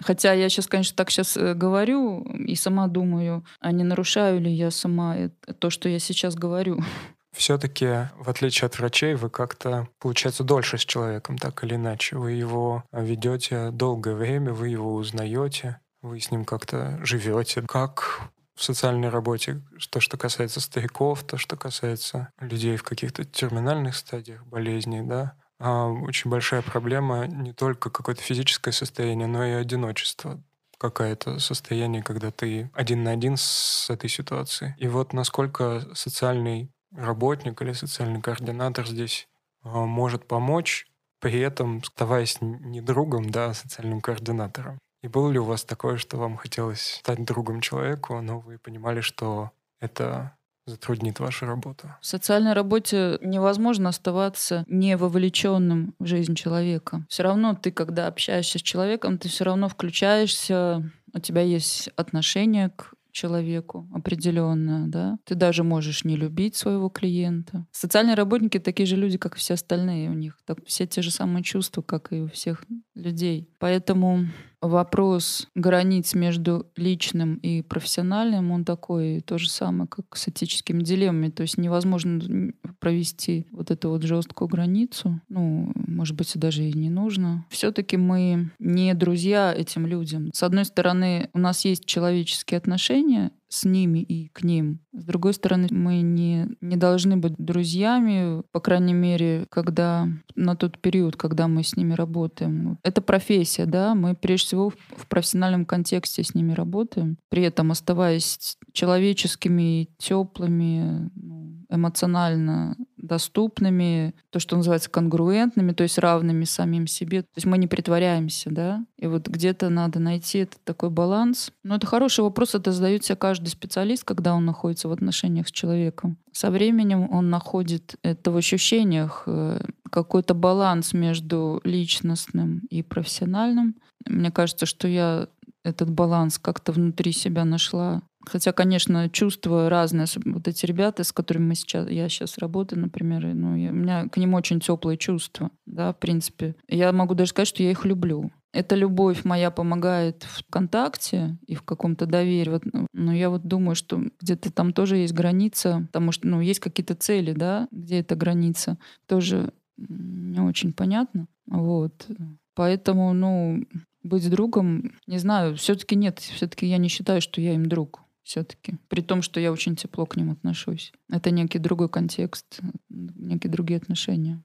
Хотя 0.00 0.32
я 0.32 0.48
сейчас, 0.48 0.66
конечно, 0.66 0.96
так 0.96 1.10
сейчас 1.10 1.36
э, 1.36 1.54
говорю 1.54 2.22
и 2.22 2.54
сама 2.54 2.86
думаю, 2.86 3.44
а 3.60 3.72
не 3.72 3.84
нарушаю 3.84 4.40
ли 4.40 4.50
я 4.50 4.70
сама 4.70 5.16
то, 5.58 5.70
что 5.70 5.88
я 5.88 5.98
сейчас 5.98 6.34
говорю. 6.34 6.80
Все-таки, 7.36 8.08
в 8.16 8.28
отличие 8.28 8.66
от 8.66 8.78
врачей, 8.78 9.14
вы 9.14 9.30
как-то, 9.30 9.88
получается, 9.98 10.44
дольше 10.44 10.78
с 10.78 10.84
человеком, 10.84 11.38
так 11.38 11.62
или 11.62 11.74
иначе. 11.74 12.16
Вы 12.16 12.32
его 12.32 12.84
ведете 12.92 13.70
долгое 13.70 14.14
время, 14.14 14.52
вы 14.52 14.68
его 14.68 14.94
узнаете, 14.94 15.78
вы 16.02 16.20
с 16.20 16.30
ним 16.30 16.44
как-то 16.44 16.98
живете. 17.04 17.62
Как 17.62 18.30
в 18.54 18.62
социальной 18.64 19.08
работе, 19.08 19.62
то, 19.90 20.00
что 20.00 20.16
касается 20.16 20.60
стариков, 20.60 21.22
то, 21.22 21.36
что 21.36 21.56
касается 21.56 22.32
людей 22.40 22.76
в 22.76 22.82
каких-то 22.82 23.24
терминальных 23.24 23.94
стадиях 23.94 24.44
болезней, 24.46 25.02
да, 25.02 25.34
очень 25.60 26.30
большая 26.30 26.62
проблема 26.62 27.26
не 27.26 27.52
только 27.52 27.90
какое-то 27.90 28.22
физическое 28.22 28.72
состояние, 28.72 29.26
но 29.26 29.44
и 29.44 29.50
одиночество 29.52 30.40
какое-то 30.78 31.40
состояние, 31.40 32.02
когда 32.02 32.30
ты 32.30 32.70
один 32.72 33.02
на 33.02 33.10
один 33.10 33.36
с 33.36 33.90
этой 33.90 34.08
ситуацией. 34.08 34.74
И 34.78 34.86
вот 34.86 35.12
насколько 35.12 35.88
социальный 35.94 36.70
работник 36.94 37.60
или 37.60 37.72
социальный 37.72 38.22
координатор 38.22 38.86
здесь 38.86 39.28
а, 39.62 39.84
может 39.84 40.26
помочь, 40.26 40.86
при 41.20 41.40
этом 41.40 41.78
оставаясь 41.78 42.40
не 42.40 42.80
другом, 42.80 43.30
да, 43.30 43.46
а 43.46 43.54
социальным 43.54 44.00
координатором. 44.00 44.78
И 45.02 45.08
было 45.08 45.30
ли 45.30 45.38
у 45.38 45.44
вас 45.44 45.64
такое, 45.64 45.96
что 45.96 46.16
вам 46.16 46.36
хотелось 46.36 46.98
стать 47.00 47.24
другом 47.24 47.60
человеку, 47.60 48.20
но 48.20 48.40
вы 48.40 48.58
понимали, 48.58 49.00
что 49.00 49.50
это 49.80 50.36
затруднит 50.68 51.20
вашу 51.20 51.46
работу. 51.46 51.88
В 52.00 52.06
социальной 52.06 52.52
работе 52.52 53.18
невозможно 53.22 53.88
оставаться 53.88 54.64
не 54.68 54.96
вовлеченным 54.96 55.94
в 55.98 56.06
жизнь 56.06 56.34
человека. 56.34 57.04
Все 57.08 57.22
равно 57.22 57.54
ты, 57.54 57.70
когда 57.70 58.06
общаешься 58.06 58.58
с 58.58 58.62
человеком, 58.62 59.18
ты 59.18 59.28
все 59.28 59.44
равно 59.44 59.68
включаешься, 59.68 60.90
у 61.14 61.18
тебя 61.20 61.42
есть 61.42 61.88
отношение 61.96 62.70
к 62.70 62.94
человеку 63.10 63.88
определенное, 63.92 64.86
да. 64.86 65.18
Ты 65.24 65.34
даже 65.34 65.64
можешь 65.64 66.04
не 66.04 66.16
любить 66.16 66.54
своего 66.54 66.88
клиента. 66.88 67.66
Социальные 67.72 68.14
работники 68.14 68.58
такие 68.58 68.86
же 68.86 68.96
люди, 68.96 69.18
как 69.18 69.34
и 69.34 69.38
все 69.38 69.54
остальные. 69.54 70.10
У 70.10 70.14
них 70.14 70.38
так, 70.44 70.58
все 70.66 70.86
те 70.86 71.02
же 71.02 71.10
самые 71.10 71.42
чувства, 71.42 71.82
как 71.82 72.12
и 72.12 72.20
у 72.20 72.28
всех 72.28 72.64
людей. 72.94 73.48
Поэтому 73.58 74.26
вопрос 74.60 75.48
границ 75.54 76.14
между 76.14 76.66
личным 76.76 77.36
и 77.36 77.62
профессиональным, 77.62 78.50
он 78.50 78.64
такой, 78.64 79.20
то 79.20 79.38
же 79.38 79.48
самое, 79.50 79.88
как 79.88 80.16
с 80.16 80.28
этическими 80.28 80.82
дилеммами. 80.82 81.30
То 81.30 81.42
есть 81.42 81.58
невозможно 81.58 82.52
провести 82.80 83.46
вот 83.50 83.70
эту 83.70 83.90
вот 83.90 84.02
жесткую 84.02 84.48
границу. 84.48 85.20
Ну, 85.28 85.72
может 85.86 86.16
быть, 86.16 86.32
даже 86.38 86.64
и 86.64 86.72
не 86.72 86.90
нужно. 86.90 87.46
Все-таки 87.50 87.96
мы 87.96 88.50
не 88.58 88.94
друзья 88.94 89.54
этим 89.54 89.86
людям. 89.86 90.30
С 90.32 90.42
одной 90.42 90.64
стороны, 90.64 91.30
у 91.32 91.38
нас 91.38 91.64
есть 91.64 91.86
человеческие 91.86 92.58
отношения, 92.58 93.32
с 93.48 93.64
ними 93.64 94.00
и 94.00 94.28
к 94.28 94.42
ним. 94.42 94.80
С 94.92 95.04
другой 95.04 95.34
стороны, 95.34 95.68
мы 95.70 96.00
не, 96.02 96.48
не 96.60 96.76
должны 96.76 97.16
быть 97.16 97.34
друзьями, 97.38 98.42
по 98.52 98.60
крайней 98.60 98.94
мере, 98.94 99.46
когда 99.50 100.08
на 100.34 100.56
тот 100.56 100.78
период, 100.78 101.16
когда 101.16 101.48
мы 101.48 101.62
с 101.62 101.76
ними 101.76 101.94
работаем. 101.94 102.78
Это 102.82 103.00
профессия, 103.00 103.66
да, 103.66 103.94
мы 103.94 104.14
прежде 104.14 104.46
всего 104.46 104.70
в, 104.70 104.76
в 104.96 105.06
профессиональном 105.08 105.64
контексте 105.64 106.22
с 106.22 106.34
ними 106.34 106.52
работаем, 106.52 107.18
при 107.28 107.42
этом 107.42 107.70
оставаясь 107.70 108.56
человеческими, 108.72 109.88
теплыми, 109.98 111.10
ну, 111.14 111.64
эмоционально 111.70 112.76
доступными, 113.08 114.14
то, 114.30 114.38
что 114.38 114.56
называется 114.56 114.90
конгруентными, 114.90 115.72
то 115.72 115.82
есть 115.82 115.98
равными 115.98 116.44
самим 116.44 116.86
себе. 116.86 117.22
То 117.22 117.28
есть 117.36 117.46
мы 117.46 117.58
не 117.58 117.66
притворяемся, 117.66 118.50
да. 118.50 118.84
И 118.98 119.06
вот 119.06 119.28
где-то 119.28 119.68
надо 119.68 119.98
найти 119.98 120.40
этот 120.40 120.62
такой 120.64 120.90
баланс. 120.90 121.50
Но 121.64 121.76
это 121.76 121.86
хороший 121.86 122.20
вопрос, 122.20 122.54
это 122.54 122.72
задает 122.72 123.04
себе 123.04 123.16
каждый 123.16 123.48
специалист, 123.48 124.04
когда 124.04 124.34
он 124.34 124.44
находится 124.44 124.88
в 124.88 124.92
отношениях 124.92 125.48
с 125.48 125.52
человеком. 125.52 126.18
Со 126.32 126.50
временем 126.50 127.10
он 127.10 127.30
находит 127.30 127.96
это 128.02 128.30
в 128.30 128.36
ощущениях, 128.36 129.24
э, 129.26 129.60
какой-то 129.90 130.34
баланс 130.34 130.92
между 130.92 131.60
личностным 131.64 132.66
и 132.70 132.82
профессиональным. 132.82 133.76
Мне 134.06 134.30
кажется, 134.30 134.66
что 134.66 134.86
я 134.86 135.28
этот 135.64 135.90
баланс 135.90 136.38
как-то 136.38 136.72
внутри 136.72 137.12
себя 137.12 137.44
нашла 137.44 138.02
Хотя, 138.28 138.52
конечно, 138.52 139.08
чувства 139.08 139.70
разные. 139.70 140.06
Вот 140.24 140.46
эти 140.48 140.66
ребята, 140.66 141.04
с 141.04 141.12
которыми 141.12 141.48
мы 141.48 141.54
сейчас, 141.54 141.88
я 141.88 142.08
сейчас 142.08 142.38
работаю, 142.38 142.80
например, 142.80 143.26
ну, 143.34 143.56
я, 143.56 143.70
у 143.70 143.74
меня 143.74 144.08
к 144.08 144.16
ним 144.16 144.34
очень 144.34 144.60
теплые 144.60 144.98
чувства, 144.98 145.50
да, 145.66 145.92
в 145.92 145.98
принципе. 145.98 146.54
Я 146.68 146.92
могу 146.92 147.14
даже 147.14 147.30
сказать, 147.30 147.48
что 147.48 147.62
я 147.62 147.70
их 147.70 147.84
люблю. 147.84 148.30
Эта 148.52 148.74
любовь 148.76 149.24
моя 149.24 149.50
помогает 149.50 150.22
в 150.22 150.42
контакте 150.50 151.38
и 151.46 151.54
в 151.54 151.62
каком-то 151.62 152.06
доверии. 152.06 152.50
Вот, 152.50 152.62
ну, 152.72 152.86
но 152.92 153.12
я 153.12 153.30
вот 153.30 153.46
думаю, 153.46 153.74
что 153.74 154.02
где-то 154.20 154.52
там 154.52 154.72
тоже 154.72 154.96
есть 154.96 155.14
граница, 155.14 155.86
потому 155.92 156.12
что 156.12 156.26
ну, 156.26 156.40
есть 156.40 156.60
какие-то 156.60 156.94
цели, 156.94 157.32
да, 157.32 157.68
где 157.70 158.00
эта 158.00 158.14
граница, 158.14 158.78
тоже 159.06 159.52
не 159.76 160.40
очень 160.40 160.72
понятно. 160.72 161.26
Вот. 161.46 162.06
Поэтому, 162.54 163.12
ну, 163.12 163.64
быть 164.02 164.28
другом, 164.30 164.92
не 165.06 165.18
знаю, 165.18 165.56
все-таки 165.56 165.94
нет, 165.94 166.18
все-таки 166.18 166.66
я 166.66 166.78
не 166.78 166.88
считаю, 166.88 167.20
что 167.20 167.40
я 167.40 167.54
им 167.54 167.66
друг 167.66 168.02
все-таки. 168.28 168.78
При 168.88 169.00
том, 169.00 169.22
что 169.22 169.40
я 169.40 169.50
очень 169.50 169.74
тепло 169.74 170.04
к 170.04 170.16
ним 170.16 170.30
отношусь. 170.30 170.92
Это 171.10 171.30
некий 171.30 171.58
другой 171.58 171.88
контекст, 171.88 172.60
некие 172.90 173.50
другие 173.50 173.78
отношения. 173.78 174.44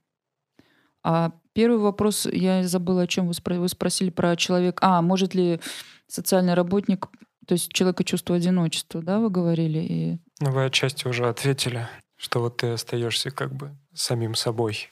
А 1.02 1.32
первый 1.52 1.78
вопрос, 1.78 2.26
я 2.32 2.66
забыла, 2.66 3.02
о 3.02 3.06
чем 3.06 3.26
вы, 3.26 3.34
спро- 3.34 3.58
вы 3.58 3.68
спросили 3.68 4.08
про 4.08 4.36
человека. 4.36 4.78
А, 4.80 5.02
может 5.02 5.34
ли 5.34 5.60
социальный 6.06 6.54
работник, 6.54 7.08
то 7.46 7.52
есть 7.52 7.70
человека 7.74 8.04
чувство 8.04 8.36
одиночества, 8.36 9.02
да, 9.02 9.18
вы 9.18 9.28
говорили? 9.28 9.78
И... 9.80 10.18
Ну, 10.40 10.50
вы 10.50 10.64
отчасти 10.64 11.06
уже 11.06 11.28
ответили, 11.28 11.86
что 12.16 12.40
вот 12.40 12.56
ты 12.56 12.68
остаешься 12.68 13.30
как 13.30 13.54
бы 13.54 13.76
самим 13.92 14.34
собой. 14.34 14.88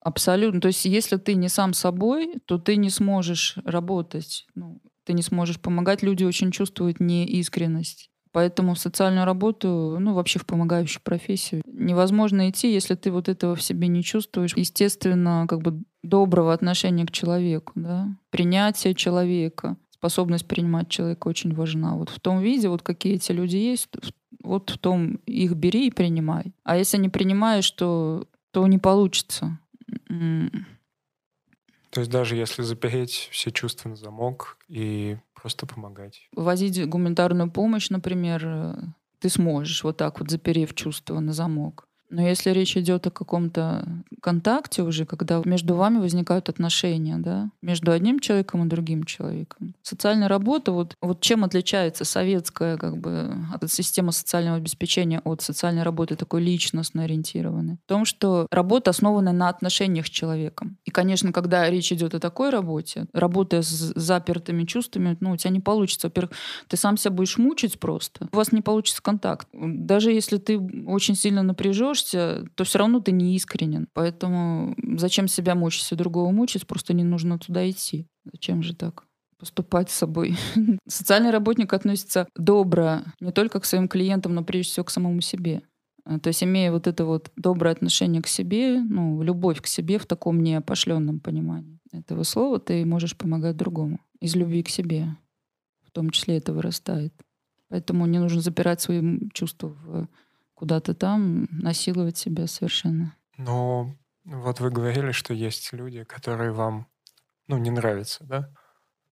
Абсолютно. 0.00 0.62
То 0.62 0.68
есть 0.68 0.86
если 0.86 1.18
ты 1.18 1.34
не 1.34 1.50
сам 1.50 1.74
собой, 1.74 2.36
то 2.46 2.56
ты 2.56 2.76
не 2.76 2.88
сможешь 2.88 3.58
работать. 3.66 4.46
Ну, 4.54 4.80
ты 5.04 5.12
не 5.12 5.22
сможешь 5.22 5.60
помогать. 5.60 6.02
Люди 6.02 6.24
очень 6.24 6.50
чувствуют 6.52 7.00
неискренность 7.00 8.10
Поэтому 8.34 8.74
в 8.74 8.80
социальную 8.80 9.26
работу, 9.26 9.96
ну, 10.00 10.12
вообще 10.12 10.40
в 10.40 10.44
помогающую 10.44 11.00
профессию 11.04 11.62
невозможно 11.66 12.50
идти, 12.50 12.72
если 12.72 12.96
ты 12.96 13.12
вот 13.12 13.28
этого 13.28 13.54
в 13.54 13.62
себе 13.62 13.86
не 13.86 14.02
чувствуешь. 14.02 14.56
Естественно, 14.56 15.46
как 15.48 15.62
бы 15.62 15.84
доброго 16.02 16.52
отношения 16.52 17.06
к 17.06 17.12
человеку, 17.12 17.74
да, 17.76 18.08
принятие 18.30 18.96
человека, 18.96 19.76
способность 19.90 20.48
принимать 20.48 20.88
человека 20.88 21.28
очень 21.28 21.54
важна. 21.54 21.94
Вот 21.94 22.08
в 22.08 22.18
том 22.18 22.40
виде, 22.40 22.68
вот 22.68 22.82
какие 22.82 23.14
эти 23.14 23.30
люди 23.30 23.56
есть, 23.56 23.88
вот 24.42 24.68
в 24.68 24.78
том 24.78 25.20
их 25.26 25.52
бери 25.52 25.86
и 25.86 25.92
принимай. 25.92 26.54
А 26.64 26.76
если 26.76 26.96
не 26.96 27.08
принимаешь, 27.08 27.70
то, 27.70 28.26
то 28.50 28.66
не 28.66 28.78
получится. 28.78 29.60
То 30.08 32.00
есть 32.00 32.10
даже 32.10 32.34
если 32.34 32.62
запереть 32.62 33.28
все 33.30 33.52
чувства 33.52 33.90
на 33.90 33.94
замок 33.94 34.58
и 34.68 35.18
просто 35.44 35.66
помогать. 35.66 36.26
Возить 36.32 36.88
гуманитарную 36.88 37.50
помощь, 37.50 37.90
например, 37.90 38.42
э, 38.46 38.74
ты 39.18 39.28
сможешь 39.28 39.84
вот 39.84 39.98
так 39.98 40.18
вот 40.18 40.30
заперев 40.30 40.74
чувства 40.74 41.20
на 41.20 41.34
замок. 41.34 41.86
Но 42.14 42.22
если 42.22 42.50
речь 42.50 42.76
идет 42.76 43.08
о 43.08 43.10
каком-то 43.10 43.84
контакте 44.22 44.82
уже, 44.82 45.04
когда 45.04 45.42
между 45.44 45.74
вами 45.74 45.98
возникают 45.98 46.48
отношения, 46.48 47.16
да, 47.18 47.50
между 47.60 47.90
одним 47.90 48.20
человеком 48.20 48.64
и 48.64 48.68
другим 48.68 49.02
человеком. 49.02 49.74
Социальная 49.82 50.28
работа, 50.28 50.70
вот, 50.70 50.96
вот 51.02 51.20
чем 51.20 51.42
отличается 51.42 52.04
советская 52.04 52.76
как 52.76 52.98
бы 52.98 53.34
от 53.52 53.68
система 53.68 54.12
социального 54.12 54.58
обеспечения 54.58 55.20
от 55.24 55.42
социальной 55.42 55.82
работы 55.82 56.14
такой 56.14 56.40
личностно 56.42 57.02
ориентированной? 57.02 57.78
В 57.84 57.88
том, 57.88 58.04
что 58.04 58.46
работа 58.52 58.90
основана 58.90 59.32
на 59.32 59.48
отношениях 59.48 60.06
с 60.06 60.10
человеком. 60.10 60.78
И, 60.84 60.92
конечно, 60.92 61.32
когда 61.32 61.68
речь 61.68 61.92
идет 61.92 62.14
о 62.14 62.20
такой 62.20 62.50
работе, 62.50 63.06
работая 63.12 63.62
с 63.62 63.92
запертыми 63.96 64.64
чувствами, 64.64 65.16
ну, 65.18 65.32
у 65.32 65.36
тебя 65.36 65.50
не 65.50 65.60
получится. 65.60 66.06
Во-первых, 66.06 66.30
ты 66.68 66.76
сам 66.76 66.96
себя 66.96 67.10
будешь 67.10 67.38
мучить 67.38 67.80
просто. 67.80 68.28
У 68.30 68.36
вас 68.36 68.52
не 68.52 68.62
получится 68.62 69.02
контакт. 69.02 69.48
Даже 69.52 70.12
если 70.12 70.36
ты 70.36 70.60
очень 70.86 71.16
сильно 71.16 71.42
напряжешь 71.42 72.03
напряжешься, 72.04 72.46
то 72.54 72.64
все 72.64 72.78
равно 72.78 73.00
ты 73.00 73.12
не 73.12 73.34
искренен. 73.36 73.88
Поэтому 73.92 74.76
зачем 74.96 75.28
себя 75.28 75.54
мучить 75.54 75.90
и 75.92 75.96
другого 75.96 76.30
мучить, 76.30 76.66
просто 76.66 76.94
не 76.94 77.04
нужно 77.04 77.38
туда 77.38 77.68
идти. 77.68 78.06
Зачем 78.30 78.62
же 78.62 78.74
так? 78.74 79.04
поступать 79.36 79.90
с 79.90 79.94
собой. 79.94 80.38
Социальный 80.88 81.30
работник 81.30 81.72
относится 81.72 82.28
добро 82.34 83.00
не 83.20 83.30
только 83.30 83.60
к 83.60 83.66
своим 83.66 83.88
клиентам, 83.88 84.32
но 84.34 84.42
прежде 84.44 84.70
всего 84.70 84.84
к 84.84 84.90
самому 84.90 85.20
себе. 85.20 85.62
А, 86.04 86.18
то 86.18 86.28
есть 86.28 86.42
имея 86.44 86.72
вот 86.72 86.86
это 86.86 87.04
вот 87.04 87.30
доброе 87.36 87.72
отношение 87.72 88.22
к 88.22 88.28
себе, 88.28 88.80
ну, 88.80 89.20
любовь 89.22 89.60
к 89.60 89.66
себе 89.66 89.98
в 89.98 90.06
таком 90.06 90.42
неопошленном 90.42 91.20
понимании 91.20 91.80
этого 91.92 92.22
слова, 92.22 92.58
ты 92.58 92.86
можешь 92.86 93.18
помогать 93.18 93.56
другому. 93.56 93.98
Из 94.20 94.34
любви 94.34 94.62
к 94.62 94.70
себе. 94.70 95.08
В 95.82 95.90
том 95.90 96.08
числе 96.08 96.38
это 96.38 96.54
вырастает. 96.54 97.12
Поэтому 97.68 98.06
не 98.06 98.20
нужно 98.20 98.40
запирать 98.40 98.80
свои 98.80 99.28
чувства 99.34 99.76
в 99.84 100.08
куда-то 100.54 100.94
там 100.94 101.46
насиловать 101.50 102.16
себя 102.16 102.46
совершенно. 102.46 103.14
Но 103.36 103.96
вот 104.24 104.60
вы 104.60 104.70
говорили, 104.70 105.12
что 105.12 105.34
есть 105.34 105.72
люди, 105.72 106.04
которые 106.04 106.52
вам, 106.52 106.86
ну, 107.48 107.58
не 107.58 107.70
нравятся, 107.70 108.24
да? 108.24 108.50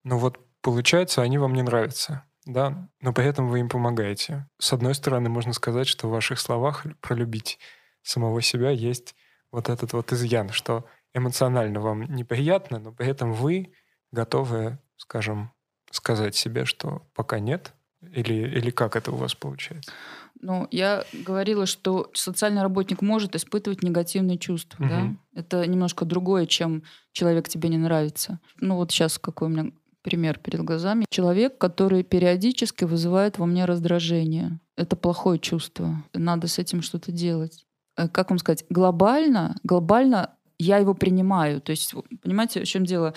Ну 0.05 0.19
вот 0.19 0.41
получается, 0.63 1.23
они 1.23 1.39
вам 1.39 1.55
не 1.55 1.63
нравятся, 1.63 2.25
да? 2.47 2.89
Но 3.01 3.13
при 3.13 3.27
этом 3.27 3.49
вы 3.49 3.61
им 3.61 3.69
помогаете. 3.69 4.49
С 4.59 4.73
одной 4.73 4.95
стороны, 4.95 5.29
можно 5.29 5.53
сказать, 5.53 5.87
что 5.89 6.09
в 6.09 6.13
ваших 6.13 6.41
словах 6.41 6.87
про 7.01 7.15
любить 7.15 7.59
самого 8.03 8.43
себя 8.43 8.71
есть 8.71 9.15
вот 9.51 9.69
этот 9.69 9.93
вот 9.93 10.13
изъян, 10.13 10.51
что 10.51 10.87
эмоционально 11.15 11.81
вам 11.81 12.03
неприятно, 12.03 12.79
но 12.79 12.93
при 12.93 13.09
этом 13.09 13.33
вы 13.33 13.75
готовы, 14.13 14.79
скажем, 14.97 15.53
сказать 15.91 16.35
себе, 16.35 16.65
что 16.65 17.07
пока 17.15 17.39
нет, 17.39 17.75
или, 18.01 18.35
или 18.35 18.71
как 18.71 18.97
это 18.97 19.13
у 19.13 19.17
вас 19.17 19.35
получается? 19.35 19.93
Ну, 20.41 20.67
я 20.71 21.05
говорила, 21.13 21.67
что 21.67 22.11
социальный 22.15 22.63
работник 22.63 23.01
может 23.03 23.37
испытывать 23.37 23.83
негативные 23.83 24.39
чувства, 24.39 24.83
угу. 24.83 24.91
да? 24.91 25.17
Это 25.35 25.67
немножко 25.67 26.05
другое, 26.05 26.47
чем 26.47 26.83
человек 27.13 27.49
тебе 27.49 27.69
не 27.69 27.79
нравится. 27.79 28.41
Ну, 28.61 28.77
вот 28.77 28.91
сейчас 28.91 29.19
какой 29.19 29.49
у 29.49 29.51
меня 29.51 29.73
пример 30.03 30.39
перед 30.39 30.63
глазами. 30.63 31.05
Человек, 31.11 31.59
который 31.59 32.03
периодически 32.03 32.85
вызывает 32.85 33.39
во 33.39 33.47
мне 33.47 33.65
раздражение. 33.65 34.59
Это 34.77 34.97
плохое 34.97 35.39
чувство. 35.39 36.03
Надо 36.13 36.49
с 36.49 36.59
этим 36.59 36.83
что-то 36.83 37.13
делать. 37.13 37.65
Э, 37.97 38.09
как 38.09 38.31
вам 38.31 38.39
сказать? 38.39 38.65
Глобально, 38.69 39.57
глобально 39.63 40.35
я 40.59 40.79
его 40.79 40.95
принимаю. 40.95 41.61
То 41.61 41.71
есть, 41.71 41.95
понимаете, 42.23 42.63
в 42.63 42.67
чем 42.67 42.85
дело? 42.85 43.15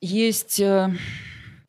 Есть 0.00 0.60
э, 0.60 0.94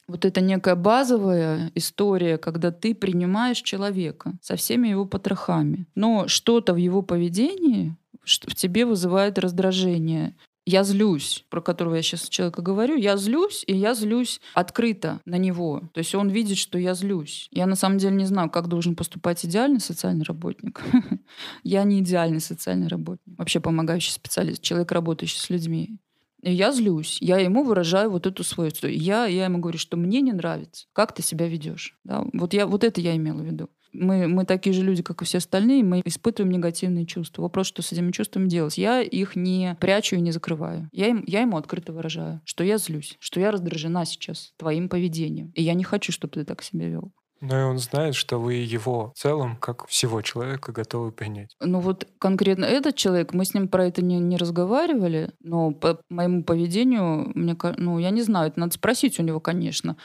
вот 0.07 0.25
это 0.25 0.41
некая 0.41 0.75
базовая 0.75 1.71
история, 1.75 2.37
когда 2.37 2.71
ты 2.71 2.93
принимаешь 2.93 3.61
человека 3.61 4.33
со 4.41 4.55
всеми 4.55 4.89
его 4.89 5.05
потрохами, 5.05 5.87
но 5.95 6.27
что-то 6.27 6.73
в 6.73 6.77
его 6.77 7.01
поведении 7.01 7.95
в 8.23 8.55
тебе 8.55 8.85
вызывает 8.85 9.37
раздражение. 9.37 10.35
Я 10.67 10.83
злюсь, 10.83 11.45
про 11.49 11.61
которого 11.61 11.93
я 11.93 12.01
сейчас 12.01 12.27
человека 12.27 12.63
говорю, 12.63 12.95
я 12.95 13.17
злюсь, 13.17 13.63
и 13.67 13.75
я 13.75 13.93
злюсь 13.93 14.41
открыто 14.55 15.21
на 15.23 15.37
него. 15.37 15.83
То 15.93 15.99
есть 15.99 16.15
он 16.15 16.29
видит, 16.29 16.57
что 16.57 16.79
я 16.79 16.95
злюсь. 16.95 17.47
Я 17.51 17.67
на 17.67 17.75
самом 17.75 17.99
деле 17.99 18.15
не 18.15 18.25
знаю, 18.25 18.49
как 18.49 18.67
должен 18.67 18.95
поступать 18.95 19.45
идеальный 19.45 19.79
социальный 19.79 20.25
работник. 20.25 20.81
Я 21.63 21.83
не 21.83 21.99
идеальный 21.99 22.41
социальный 22.41 22.87
работник. 22.87 23.37
Вообще 23.37 23.59
помогающий 23.59 24.11
специалист, 24.11 24.63
человек, 24.63 24.91
работающий 24.91 25.39
с 25.39 25.51
людьми. 25.51 25.99
Я 26.47 26.71
злюсь, 26.71 27.17
я 27.21 27.39
ему 27.39 27.63
выражаю 27.63 28.11
вот 28.11 28.27
эту 28.27 28.43
свою 28.43 28.71
Я, 28.83 29.25
я 29.25 29.45
ему 29.45 29.57
говорю, 29.57 29.79
что 29.79 29.97
мне 29.97 30.21
не 30.21 30.31
нравится, 30.31 30.85
как 30.93 31.11
ты 31.11 31.23
себя 31.23 31.47
ведешь. 31.47 31.97
Да? 32.03 32.23
Вот, 32.33 32.53
я, 32.53 32.67
вот 32.67 32.83
это 32.83 33.01
я 33.01 33.15
имела 33.15 33.39
в 33.39 33.45
виду. 33.45 33.69
Мы, 33.93 34.27
мы 34.27 34.45
такие 34.45 34.73
же 34.73 34.83
люди, 34.83 35.01
как 35.01 35.23
и 35.23 35.25
все 35.25 35.39
остальные, 35.39 35.83
мы 35.83 36.03
испытываем 36.05 36.51
негативные 36.51 37.07
чувства. 37.07 37.41
Вопрос, 37.41 37.65
что 37.65 37.81
с 37.81 37.91
этими 37.91 38.11
чувствами 38.11 38.47
делать. 38.47 38.77
Я 38.77 39.01
их 39.01 39.35
не 39.35 39.75
прячу 39.79 40.17
и 40.17 40.21
не 40.21 40.31
закрываю. 40.31 40.87
Я, 40.91 41.07
им, 41.07 41.23
я 41.25 41.41
ему 41.41 41.57
открыто 41.57 41.93
выражаю, 41.93 42.41
что 42.45 42.63
я 42.63 42.77
злюсь, 42.77 43.15
что 43.19 43.39
я 43.39 43.49
раздражена 43.49 44.05
сейчас 44.05 44.53
твоим 44.57 44.87
поведением. 44.87 45.51
И 45.55 45.63
я 45.63 45.73
не 45.73 45.83
хочу, 45.83 46.11
чтобы 46.11 46.33
ты 46.33 46.45
так 46.45 46.61
себя 46.61 46.87
вел. 46.87 47.11
Но 47.47 47.59
и 47.59 47.63
он 47.63 47.77
знает, 47.77 48.15
что 48.15 48.39
вы 48.39 48.55
его 48.55 49.11
в 49.15 49.19
целом, 49.19 49.55
как 49.57 49.87
всего 49.87 50.21
человека, 50.21 50.71
готовы 50.71 51.11
принять. 51.11 51.55
Ну 51.61 51.79
вот 51.79 52.07
конкретно 52.19 52.65
этот 52.65 52.95
человек, 52.95 53.33
мы 53.33 53.45
с 53.45 53.53
ним 53.53 53.67
про 53.67 53.85
это 53.85 54.03
не, 54.03 54.19
не 54.19 54.37
разговаривали, 54.37 55.31
но 55.41 55.71
по 55.71 55.99
моему 56.09 56.43
поведению, 56.43 57.31
мне, 57.35 57.55
ну 57.77 57.99
я 57.99 58.09
не 58.09 58.23
знаю, 58.23 58.47
это 58.49 58.59
надо 58.59 58.73
спросить 58.73 59.19
у 59.19 59.23
него, 59.23 59.39
конечно. 59.39 59.95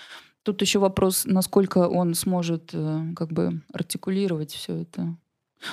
Тут 0.43 0.61
еще 0.63 0.79
вопрос, 0.79 1.25
насколько 1.25 1.89
он 1.89 2.15
сможет 2.15 2.71
э, 2.73 3.01
как 3.15 3.31
бы 3.33 3.63
артикулировать 3.73 4.53
все 4.53 4.77
это. 4.83 5.17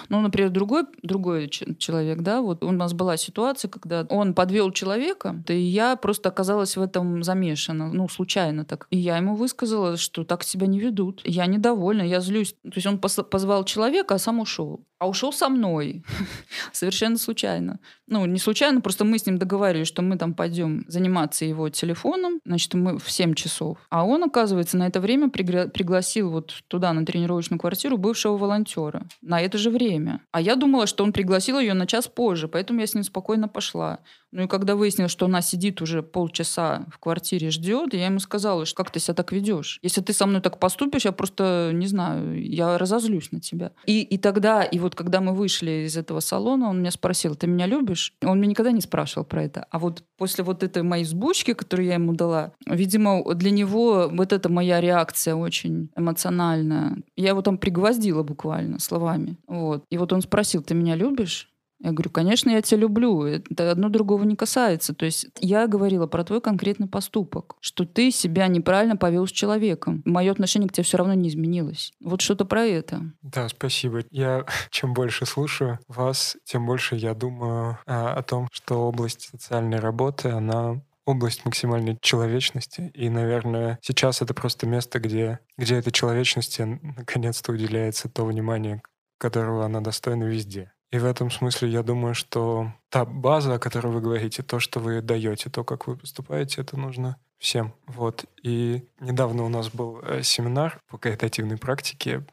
Ну, 0.09 0.21
например, 0.21 0.49
другой, 0.49 0.83
другой 1.01 1.49
человек, 1.49 2.21
да, 2.21 2.41
вот 2.41 2.63
у 2.63 2.71
нас 2.71 2.93
была 2.93 3.17
ситуация, 3.17 3.69
когда 3.69 4.05
он 4.09 4.33
подвел 4.33 4.71
человека, 4.71 5.43
и 5.47 5.59
я 5.59 5.95
просто 5.95 6.29
оказалась 6.29 6.77
в 6.77 6.81
этом 6.81 7.23
замешана, 7.23 7.91
ну, 7.91 8.07
случайно 8.09 8.65
так. 8.65 8.87
И 8.89 8.97
я 8.97 9.17
ему 9.17 9.35
высказала, 9.35 9.97
что 9.97 10.23
так 10.23 10.43
себя 10.43 10.67
не 10.67 10.79
ведут. 10.79 11.21
Я 11.23 11.45
недовольна, 11.45 12.01
я 12.01 12.19
злюсь. 12.19 12.53
То 12.63 12.73
есть 12.75 12.87
он 12.87 12.99
позвал 12.99 13.63
человека, 13.63 14.15
а 14.15 14.19
сам 14.19 14.39
ушел 14.39 14.81
а 14.99 15.07
ушел 15.07 15.31
со 15.31 15.49
мной. 15.49 16.03
Совершенно 16.71 17.17
случайно. 17.17 17.79
Ну, 18.07 18.25
не 18.25 18.39
случайно, 18.39 18.81
просто 18.81 19.05
мы 19.05 19.19
с 19.19 19.25
ним 19.25 19.37
договаривались, 19.37 19.87
что 19.87 20.01
мы 20.01 20.17
там 20.17 20.33
пойдем 20.33 20.85
заниматься 20.87 21.45
его 21.45 21.69
телефоном, 21.69 22.39
значит, 22.45 22.73
мы 22.73 22.97
в 22.97 23.11
7 23.11 23.33
часов. 23.33 23.77
А 23.89 24.05
он, 24.05 24.23
оказывается, 24.23 24.77
на 24.77 24.87
это 24.87 24.99
время 24.99 25.27
пригла- 25.27 25.69
пригласил 25.69 26.31
вот 26.31 26.63
туда, 26.67 26.93
на 26.93 27.05
тренировочную 27.05 27.59
квартиру, 27.59 27.97
бывшего 27.97 28.37
волонтера. 28.37 29.07
На 29.21 29.41
это 29.41 29.57
же 29.57 29.69
время. 29.69 30.21
А 30.31 30.41
я 30.41 30.55
думала, 30.55 30.87
что 30.87 31.03
он 31.03 31.13
пригласил 31.13 31.59
ее 31.59 31.73
на 31.73 31.85
час 31.85 32.07
позже, 32.07 32.47
поэтому 32.47 32.79
я 32.79 32.87
с 32.87 32.93
ним 32.93 33.03
спокойно 33.03 33.47
пошла. 33.47 33.99
Ну 34.31 34.43
и 34.43 34.47
когда 34.47 34.75
выяснилось, 34.75 35.11
что 35.11 35.25
она 35.25 35.41
сидит 35.41 35.81
уже 35.81 36.03
полчаса 36.03 36.85
в 36.91 36.99
квартире, 36.99 37.49
ждет, 37.49 37.93
я 37.93 38.07
ему 38.07 38.19
сказала, 38.19 38.65
что 38.65 38.75
как 38.75 38.91
ты 38.91 38.99
себя 38.99 39.13
так 39.13 39.31
ведешь? 39.31 39.79
Если 39.81 40.01
ты 40.01 40.13
со 40.13 40.25
мной 40.25 40.41
так 40.41 40.59
поступишь, 40.59 41.05
я 41.05 41.11
просто, 41.11 41.71
не 41.73 41.87
знаю, 41.87 42.43
я 42.43 42.77
разозлюсь 42.77 43.31
на 43.31 43.39
тебя. 43.39 43.71
И, 43.85 44.01
и 44.01 44.17
тогда, 44.17 44.63
и 44.63 44.79
вот 44.79 44.95
когда 44.95 45.21
мы 45.21 45.33
вышли 45.33 45.85
из 45.87 45.97
этого 45.97 46.19
салона, 46.19 46.69
он 46.69 46.79
меня 46.79 46.91
спросил, 46.91 47.35
ты 47.35 47.47
меня 47.47 47.65
любишь? 47.67 48.13
Он 48.23 48.39
меня 48.39 48.51
никогда 48.51 48.71
не 48.71 48.81
спрашивал 48.81 49.25
про 49.25 49.43
это. 49.43 49.65
А 49.71 49.79
вот 49.79 50.03
после 50.17 50.43
вот 50.43 50.63
этой 50.63 50.83
моей 50.83 51.05
сбучки, 51.05 51.53
которую 51.53 51.87
я 51.87 51.95
ему 51.95 52.13
дала, 52.13 52.51
видимо, 52.65 53.23
для 53.35 53.51
него 53.51 54.09
вот 54.11 54.33
эта 54.33 54.49
моя 54.49 54.81
реакция 54.81 55.35
очень 55.35 55.89
эмоциональная. 55.95 56.97
Я 57.15 57.29
его 57.29 57.41
там 57.41 57.57
пригвоздила 57.57 58.23
буквально 58.23 58.79
словами. 58.79 59.37
Вот. 59.47 59.83
И 59.89 59.97
вот 59.97 60.13
он 60.13 60.21
спросил, 60.21 60.61
ты 60.61 60.73
меня 60.73 60.95
любишь? 60.95 61.49
Я 61.79 61.91
говорю, 61.91 62.09
конечно, 62.09 62.49
я 62.49 62.61
тебя 62.61 62.81
люблю. 62.81 63.23
Это 63.23 63.71
одно 63.71 63.89
другого 63.89 64.23
не 64.23 64.35
касается. 64.35 64.93
То 64.93 65.05
есть 65.05 65.27
я 65.39 65.67
говорила 65.67 66.07
про 66.07 66.23
твой 66.23 66.41
конкретный 66.41 66.87
поступок, 66.87 67.55
что 67.59 67.85
ты 67.85 68.11
себя 68.11 68.47
неправильно 68.47 68.97
повел 68.97 69.27
с 69.27 69.31
человеком. 69.31 70.01
Мое 70.05 70.31
отношение 70.31 70.69
к 70.69 70.73
тебе 70.73 70.83
все 70.83 70.97
равно 70.97 71.13
не 71.13 71.29
изменилось. 71.29 71.93
Вот 72.01 72.21
что-то 72.21 72.45
про 72.45 72.65
это. 72.65 73.01
Да, 73.21 73.47
спасибо. 73.49 74.03
Я 74.09 74.45
чем 74.71 74.93
больше 74.93 75.25
слушаю 75.25 75.79
вас, 75.87 76.37
тем 76.43 76.65
больше 76.65 76.95
я 76.95 77.13
думаю 77.13 77.77
а, 77.85 78.13
о 78.13 78.23
том, 78.23 78.47
что 78.51 78.87
область 78.87 79.29
социальной 79.29 79.79
работы, 79.79 80.29
она 80.29 80.81
область 81.05 81.45
максимальной 81.45 81.97
человечности. 82.01 82.91
И, 82.93 83.09
наверное, 83.09 83.79
сейчас 83.81 84.21
это 84.21 84.33
просто 84.33 84.67
место, 84.67 84.99
где, 84.99 85.39
где 85.57 85.75
этой 85.75 85.91
человечности 85.91 86.63
наконец-то 86.81 87.53
уделяется 87.53 88.09
то 88.09 88.25
внимание, 88.25 88.81
которого 89.17 89.65
она 89.65 89.79
достойна 89.79 90.25
везде. 90.25 90.73
И 90.91 90.99
в 90.99 91.05
этом 91.05 91.31
смысле 91.31 91.69
я 91.69 91.83
думаю, 91.83 92.13
что 92.13 92.71
та 92.89 93.05
база, 93.05 93.55
о 93.55 93.59
которой 93.59 93.91
вы 93.93 94.01
говорите, 94.01 94.43
то, 94.43 94.59
что 94.59 94.79
вы 94.79 95.01
даете, 95.01 95.49
то, 95.49 95.63
как 95.63 95.87
вы 95.87 95.97
поступаете, 95.97 96.61
это 96.61 96.77
нужно 96.77 97.17
всем. 97.37 97.73
Вот. 97.85 98.25
И 98.41 98.83
недавно 98.99 99.43
у 99.43 99.49
нас 99.49 99.69
был 99.69 99.99
э, 100.01 100.23
семинар 100.23 100.79
по 100.89 100.97
каритативной 100.97 101.57
практике, 101.57 102.25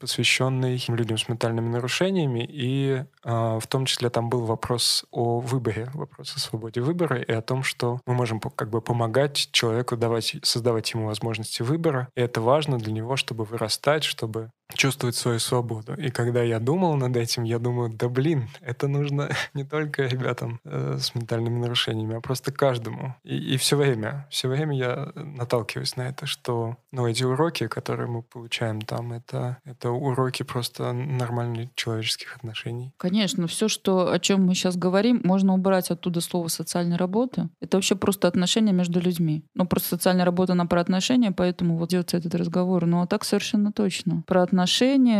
посвященный 0.00 0.82
людям 0.88 1.18
с 1.18 1.28
ментальными 1.28 1.68
нарушениями, 1.68 2.46
и 2.48 3.04
э, 3.24 3.58
в 3.58 3.66
том 3.68 3.84
числе 3.84 4.08
там 4.08 4.30
был 4.30 4.44
вопрос 4.44 5.04
о 5.10 5.40
выборе, 5.40 5.90
вопрос 5.92 6.34
о 6.36 6.38
свободе 6.38 6.80
выбора 6.80 7.20
и 7.20 7.32
о 7.32 7.42
том, 7.42 7.62
что 7.62 8.00
мы 8.06 8.14
можем 8.14 8.40
как 8.40 8.70
бы 8.70 8.80
помогать 8.80 9.50
человеку 9.52 9.96
давать, 9.96 10.36
создавать 10.42 10.90
ему 10.92 11.06
возможности 11.06 11.62
выбора, 11.62 12.08
и 12.14 12.20
это 12.20 12.40
важно 12.40 12.78
для 12.78 12.92
него, 12.92 13.16
чтобы 13.16 13.44
вырастать, 13.44 14.04
чтобы 14.04 14.50
чувствовать 14.74 15.16
свою 15.16 15.38
свободу. 15.38 15.94
И 15.94 16.10
когда 16.10 16.42
я 16.42 16.58
думал 16.58 16.96
над 16.96 17.16
этим, 17.16 17.44
я 17.44 17.58
думаю, 17.58 17.90
да 17.90 18.08
блин, 18.08 18.48
это 18.60 18.88
нужно 18.88 19.30
не 19.54 19.64
только 19.64 20.06
ребятам 20.06 20.60
э, 20.64 20.98
с 21.00 21.14
ментальными 21.14 21.58
нарушениями, 21.58 22.16
а 22.16 22.20
просто 22.20 22.52
каждому. 22.52 23.14
И, 23.24 23.54
и 23.54 23.56
все 23.56 23.76
время, 23.76 24.26
все 24.30 24.48
время 24.48 24.76
я 24.76 25.12
наталкиваюсь 25.14 25.96
на 25.96 26.02
это, 26.08 26.26
что 26.26 26.76
ну, 26.92 27.06
эти 27.06 27.24
уроки, 27.24 27.68
которые 27.68 28.08
мы 28.08 28.22
получаем 28.22 28.80
там, 28.80 29.12
это, 29.12 29.58
это 29.64 29.90
уроки 29.90 30.42
просто 30.42 30.92
нормальных 30.92 31.74
человеческих 31.74 32.36
отношений. 32.36 32.92
Конечно, 32.96 33.46
все, 33.46 33.68
что, 33.68 34.10
о 34.10 34.18
чем 34.18 34.44
мы 34.46 34.54
сейчас 34.54 34.76
говорим, 34.76 35.20
можно 35.24 35.54
убрать 35.54 35.90
оттуда 35.90 36.20
слово 36.20 36.48
социальной 36.48 36.96
работы. 36.96 37.48
Это 37.60 37.76
вообще 37.76 37.94
просто 37.94 38.28
отношения 38.28 38.72
между 38.72 39.00
людьми. 39.00 39.44
Ну, 39.54 39.66
просто 39.66 39.90
социальная 39.90 40.24
работа, 40.24 40.52
она 40.52 40.66
про 40.66 40.80
отношения, 40.80 41.32
поэтому 41.32 41.76
вот 41.76 41.92
идет 41.92 42.14
этот 42.14 42.34
разговор. 42.34 42.86
Ну, 42.86 43.02
а 43.02 43.06
так 43.06 43.24
совершенно 43.24 43.72
точно. 43.72 44.22
Про 44.26 44.42
отношения, 44.42 44.55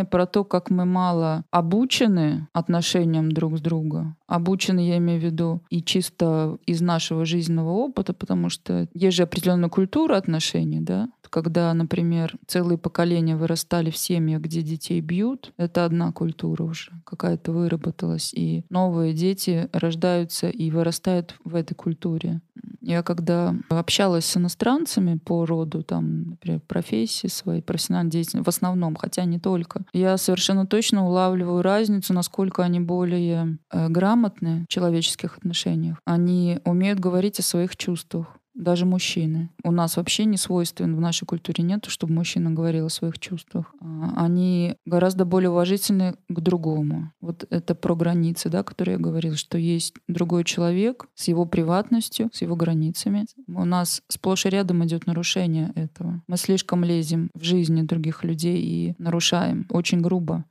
про 0.05 0.27
то, 0.27 0.45
как 0.45 0.71
мы 0.71 0.85
мало 0.85 1.45
обучены 1.51 2.49
отношениям 2.53 3.33
друг 3.33 3.59
с 3.59 3.61
другом. 3.61 4.17
Обучены, 4.27 4.81
я 4.81 4.97
имею 4.99 5.21
в 5.21 5.25
виду, 5.25 5.63
и 5.71 5.83
чисто 5.83 6.59
из 6.67 6.81
нашего 6.81 7.25
жизненного 7.25 7.71
опыта, 7.71 8.13
потому 8.13 8.49
что 8.49 8.89
есть 8.95 9.17
же 9.17 9.23
определенная 9.23 9.69
культура 9.69 10.17
отношений, 10.17 10.81
да, 10.81 11.09
когда, 11.31 11.75
например, 11.75 12.35
целые 12.47 12.79
поколения 12.79 13.37
вырастали 13.37 13.91
в 13.91 13.97
семьях, 13.97 14.41
где 14.41 14.63
детей 14.63 15.01
бьют, 15.03 15.53
это 15.59 15.85
одна 15.85 16.11
культура 16.13 16.63
уже 16.63 16.93
какая-то 17.05 17.53
выработалась, 17.53 18.33
и 18.33 18.65
новые 18.71 19.13
дети 19.13 19.69
рождаются 19.73 20.49
и 20.49 20.71
вырастают 20.71 21.37
в 21.45 21.55
этой 21.55 21.75
культуре. 21.75 22.41
Я 22.81 23.03
когда 23.03 23.55
общалась 23.69 24.25
с 24.25 24.37
иностранцами 24.37 25.19
по 25.19 25.45
роду, 25.45 25.83
там, 25.83 26.31
например, 26.31 26.61
профессии 26.61 27.27
своей, 27.27 27.61
профессиональной 27.61 28.11
деятельности, 28.11 28.47
в 28.47 28.49
основном, 28.49 28.97
хотя 28.97 29.25
не 29.27 29.39
только, 29.39 29.85
я 29.93 30.17
совершенно 30.17 30.67
точно 30.67 31.07
улавливаю 31.07 31.63
разницу, 31.63 32.13
насколько 32.13 32.63
они 32.63 32.81
более 32.81 33.59
э, 33.71 33.89
грамотны 33.89 34.65
в 34.65 34.73
человеческих 34.73 35.39
отношениях. 35.39 35.99
Они 36.05 36.61
умеют 36.65 37.01
говорить 37.01 37.39
о 37.39 37.43
своих 37.43 37.77
чувствах 37.77 38.39
даже 38.57 38.87
мужчины. 38.87 39.51
У 39.63 39.71
нас 39.71 39.97
вообще 39.97 40.25
не 40.25 40.37
свойственно, 40.37 40.97
в 40.97 41.01
нашей 41.01 41.27
культуре 41.27 41.63
нет, 41.63 41.85
чтобы 41.87 42.15
мужчина 42.15 42.51
говорил 42.51 42.87
о 42.87 42.91
своих 42.91 43.19
чувствах. 43.19 43.75
А, 43.81 44.25
они 44.25 44.77
гораздо 44.87 45.25
более 45.25 45.51
уважительны 45.51 46.15
к 46.29 46.41
другому. 46.41 47.13
Вот 47.21 47.47
это 47.51 47.75
про 47.75 47.95
границы, 47.95 48.49
да, 48.49 48.63
которые 48.63 48.95
я 48.95 48.99
говорила, 48.99 49.37
что 49.37 49.59
есть 49.59 49.95
другой 50.09 50.45
человек 50.45 51.07
с 51.15 51.29
его 51.29 51.45
приватностью, 51.45 52.31
с 52.33 52.43
его 52.43 52.57
границами. 52.57 53.27
У 53.47 53.65
нас 53.65 54.03
сплошь 54.09 54.47
и 54.47 54.49
рядом 54.49 54.85
идет 54.85 55.07
нарушение 55.07 55.73
этого. 55.75 56.23
Мы 56.27 56.37
слишком 56.37 56.83
лезем 56.83 57.31
в 57.35 57.45
жизни 57.45 57.83
других 57.83 58.25
людей 58.25 58.61
и 58.61 58.95
нарушаем 58.99 59.67
очень 59.71 60.01
грубо. 60.01 60.45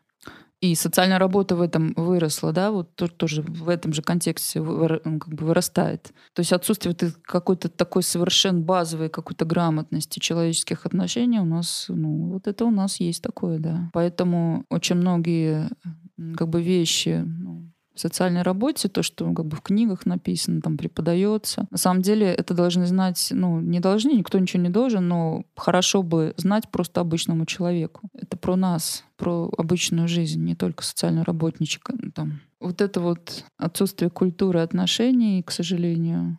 И 0.62 0.74
социальная 0.74 1.20
работа 1.20 1.56
в 1.56 1.62
этом 1.62 1.94
выросла, 1.96 2.52
да, 2.54 2.72
вот 2.72 2.96
тоже 2.96 3.42
в 3.42 3.68
этом 3.70 3.94
же 3.94 4.02
контексте 4.02 4.60
как 4.62 5.28
бы 5.34 5.46
вырастает. 5.46 6.14
То 6.34 6.40
есть 6.40 6.54
отсутствие 6.54 6.96
какой-то 7.24 7.70
такой 7.70 8.04
совершенно 8.04 8.62
базовой 8.62 9.10
какой-то 9.10 9.46
грамотности 9.46 10.20
человеческих 10.20 10.86
отношений 10.86 11.40
у 11.40 11.46
нас, 11.46 11.86
ну, 11.90 12.30
вот 12.32 12.48
это 12.48 12.66
у 12.66 12.72
нас 12.72 13.00
есть 13.00 13.22
такое, 13.22 13.60
да. 13.60 13.90
Поэтому 13.94 14.66
очень 14.70 14.96
многие 14.96 15.70
как 16.38 16.48
бы 16.50 16.62
вещи, 16.62 17.22
ну, 17.26 17.65
в 17.96 18.00
социальной 18.00 18.42
работе, 18.42 18.90
то, 18.90 19.02
что 19.04 19.32
как 19.34 19.46
бы 19.46 19.56
в 19.56 19.62
книгах 19.62 20.06
написано, 20.06 20.62
там 20.62 20.78
преподается. 20.78 21.66
На 21.72 21.78
самом 21.78 22.02
деле 22.02 22.28
это 22.28 22.54
должны 22.54 22.86
знать, 22.86 23.30
ну, 23.32 23.60
не 23.62 23.80
должны, 23.80 24.12
никто 24.12 24.38
ничего 24.38 24.62
не 24.62 24.70
должен, 24.70 25.08
но 25.08 25.46
хорошо 25.56 26.04
бы 26.04 26.34
знать 26.38 26.70
просто 26.70 27.02
обычному 27.02 27.46
человеку. 27.46 28.10
Это 28.14 28.38
про 28.38 28.56
нас, 28.56 29.04
про 29.18 29.50
обычную 29.58 30.08
жизнь, 30.08 30.44
не 30.44 30.56
только 30.56 30.84
социального 30.84 31.26
работничка. 31.26 31.94
Ну, 31.98 32.12
там. 32.12 32.42
Вот 32.60 32.82
это 32.82 33.00
вот 33.00 33.46
отсутствие 33.58 34.10
культуры 34.10 34.60
отношений, 34.60 35.42
к 35.44 35.52
сожалению, 35.52 36.38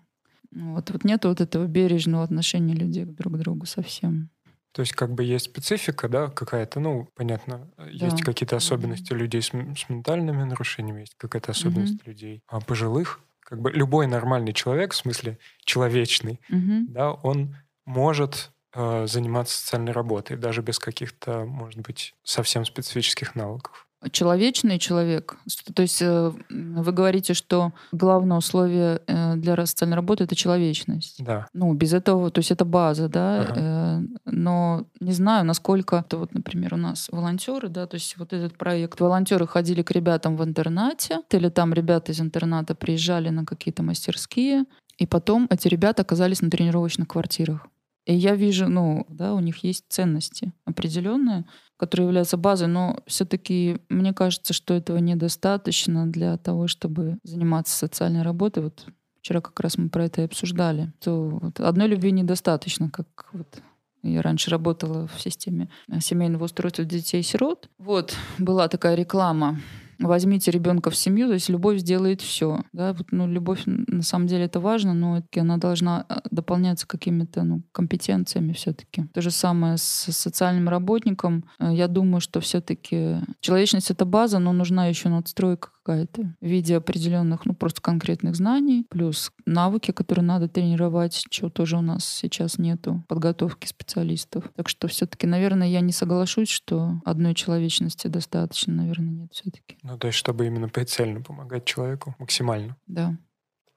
вот, 0.51 0.91
вот 0.91 1.05
нет 1.05 1.25
вот 1.25 1.41
этого 1.41 1.67
бережного 1.67 2.25
отношения 2.25 2.75
людей 2.75 3.05
друг 3.05 3.35
к 3.35 3.39
другу 3.39 3.67
совсем. 3.67 4.31
То 4.77 4.81
есть 4.81 4.93
как 4.93 5.11
бы 5.15 5.25
есть 5.25 5.47
специфика, 5.47 6.07
да, 6.07 6.29
какая-то, 6.29 6.81
ну, 6.81 7.09
понятно, 7.15 7.73
да. 7.79 7.87
есть 7.87 8.21
какие-то 8.21 8.57
особенности 8.57 9.15
людей 9.15 9.41
с, 9.41 9.47
с 9.47 9.89
ментальными 9.89 10.45
нарушениями, 10.45 11.01
есть 11.01 11.15
какая-то 11.17 11.53
особенность 11.53 11.95
угу. 11.95 12.11
людей 12.11 12.43
а 12.47 12.61
пожилых. 12.61 13.21
Как 13.41 13.59
бы 13.59 13.73
любой 13.73 14.07
нормальный 14.07 14.53
человек, 14.53 14.93
в 14.93 14.97
смысле 14.97 15.39
человечный, 15.65 16.43
угу. 16.51 16.93
да, 16.93 17.13
он 17.13 17.57
может 17.87 18.51
э, 18.75 19.07
заниматься 19.07 19.59
социальной 19.59 19.93
работой, 19.93 20.37
даже 20.37 20.61
без 20.61 20.79
каких-то, 20.79 21.47
может 21.47 21.81
быть, 21.81 22.15
совсем 22.23 22.67
специфических 22.67 23.35
навыков 23.35 23.86
человечный 24.11 24.79
человек. 24.79 25.37
То 25.75 25.83
есть 25.83 26.01
э, 26.03 26.33
вы 26.51 26.93
говорите, 26.93 27.35
что 27.35 27.73
главное 27.93 28.39
условие 28.39 29.01
э, 29.07 29.35
для 29.37 29.55
социальной 29.67 29.97
работы 29.97 30.25
это 30.25 30.35
человечность. 30.35 31.23
Да. 31.25 31.47
Ну, 31.53 31.73
без 31.75 31.93
этого, 31.93 32.31
то 32.31 32.39
есть 32.39 32.51
это 32.51 32.65
база, 32.65 33.09
да. 33.09 33.41
Ага. 33.41 33.55
Э, 33.57 34.01
но 34.25 34.87
не 35.01 35.13
знаю, 35.13 35.45
насколько 35.45 35.97
это 35.97 36.19
вот, 36.19 36.35
например, 36.35 36.75
у 36.75 36.79
нас 36.79 37.09
волонтеры, 37.11 37.69
да, 37.69 37.87
то 37.87 37.97
есть 37.97 38.17
вот 38.17 38.33
этот 38.33 38.57
проект. 38.57 39.01
Волонтеры 39.01 39.47
ходили 39.47 39.83
к 39.83 39.91
ребятам 39.91 40.37
в 40.37 40.45
интернате, 40.45 41.21
или 41.31 41.49
там 41.49 41.73
ребята 41.73 42.13
из 42.13 42.21
интерната 42.21 42.75
приезжали 42.75 43.31
на 43.31 43.45
какие-то 43.45 43.83
мастерские, 43.83 44.65
и 44.99 45.07
потом 45.07 45.47
эти 45.51 45.69
ребята 45.69 46.03
оказались 46.03 46.41
на 46.43 46.51
тренировочных 46.51 47.09
квартирах. 47.09 47.67
И 48.07 48.15
я 48.15 48.37
вижу, 48.37 48.69
ну, 48.69 49.05
да, 49.09 49.35
у 49.35 49.41
них 49.41 49.65
есть 49.65 49.85
ценности 49.89 50.53
определенные, 50.65 51.45
которые 51.77 52.07
являются 52.07 52.37
базой, 52.37 52.69
но 52.69 52.99
все-таки 53.07 53.79
мне 53.89 54.13
кажется, 54.13 54.53
что 54.53 54.75
этого 54.75 54.99
недостаточно 54.99 56.07
для 56.07 56.37
того, 56.39 56.69
чтобы 56.69 57.19
заниматься 57.23 57.77
социальной 57.77 58.23
работой. 58.23 58.65
Вот 58.65 58.87
вчера 59.21 59.41
как 59.41 59.59
раз 59.61 59.77
мы 59.77 59.89
про 59.89 60.05
это 60.05 60.23
и 60.23 60.25
обсуждали. 60.25 60.93
То 61.01 61.29
вот 61.43 61.61
одной 61.61 61.89
любви 61.89 62.13
недостаточно, 62.13 62.91
как 62.91 63.29
вот 63.33 63.61
я 64.03 64.23
раньше 64.23 64.51
работала 64.51 65.09
в 65.09 65.21
системе 65.21 65.69
семейного 66.01 66.45
устройства 66.45 66.85
детей-сирот. 66.85 67.69
Вот, 67.79 68.17
была 68.39 68.69
такая 68.69 68.95
реклама 68.95 69.61
возьмите 69.99 70.51
ребенка 70.51 70.91
в 70.91 70.97
семью, 70.97 71.29
то 71.29 71.35
есть 71.35 71.49
любовь 71.49 71.79
сделает 71.79 72.21
все. 72.21 72.63
Да? 72.73 72.93
Вот, 72.93 73.09
ну, 73.11 73.27
любовь 73.27 73.63
на 73.67 74.03
самом 74.03 74.27
деле 74.27 74.45
это 74.45 74.61
важно, 74.61 74.95
но 74.95 75.23
она 75.37 75.57
должна 75.57 76.05
а, 76.09 76.23
дополняться 76.31 76.87
какими-то 76.87 77.43
ну, 77.43 77.63
компетенциями 77.73 78.53
все-таки. 78.53 79.07
То 79.13 79.21
же 79.21 79.31
самое 79.31 79.77
с 79.77 79.83
социальным 79.83 80.69
работником. 80.69 81.45
Э, 81.59 81.73
я 81.73 81.89
думаю, 81.89 82.21
что 82.21 82.41
все-таки 82.41 83.17
человечность 83.41 83.91
это 83.91 84.05
база, 84.05 84.39
но 84.39 84.53
нужна 84.53 84.87
еще 84.87 85.09
надстройка 85.09 85.71
какая-то 85.87 86.35
в 86.41 86.47
виде 86.47 86.77
определенных, 86.77 87.47
ну, 87.47 87.55
просто 87.55 87.81
конкретных 87.81 88.35
знаний, 88.35 88.85
плюс 88.91 89.31
навыки, 89.47 89.93
которые 89.93 90.25
надо 90.25 90.49
тренировать, 90.49 91.25
чего 91.31 91.49
тоже 91.49 91.77
у 91.77 91.81
нас 91.81 92.05
сейчас 92.05 92.59
нету, 92.59 93.05
подготовки 93.09 93.67
специалистов. 93.67 94.51
Так 94.57 94.69
что 94.69 94.89
все-таки, 94.89 95.27
наверное, 95.27 95.69
я 95.69 95.81
не 95.81 95.93
соглашусь, 95.93 96.49
что 96.49 97.01
одной 97.05 97.35
человечности 97.35 98.09
достаточно, 98.09 98.73
наверное, 98.73 99.11
нет 99.11 99.33
все-таки. 99.33 99.79
Ну, 99.87 99.99
то 99.99 100.09
есть, 100.09 100.19
чтобы 100.19 100.47
именно 100.47 100.69
прицельно 100.69 101.23
помогать 101.23 101.65
человеку 101.65 102.15
максимально. 102.19 102.77
Да. 102.87 103.17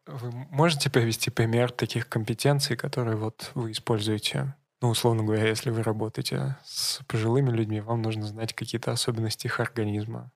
Вы 0.07 0.31
можете 0.49 0.89
привести 0.89 1.29
пример 1.29 1.71
таких 1.71 2.09
компетенций, 2.09 2.75
которые 2.75 3.15
вот 3.15 3.51
вы 3.53 3.71
используете 3.71 4.55
ну, 4.81 4.87
условно 4.87 5.23
говоря, 5.23 5.45
если 5.45 5.71
вы 5.71 5.83
работаете 5.83 6.55
с 6.63 7.01
пожилыми 7.05 7.49
людьми, 7.49 7.81
вам 7.81 8.01
нужно 8.01 8.23
знать 8.23 8.53
какие-то 8.53 8.93
особенности 8.93 9.47
их 9.47 9.59
организма, 9.59 10.31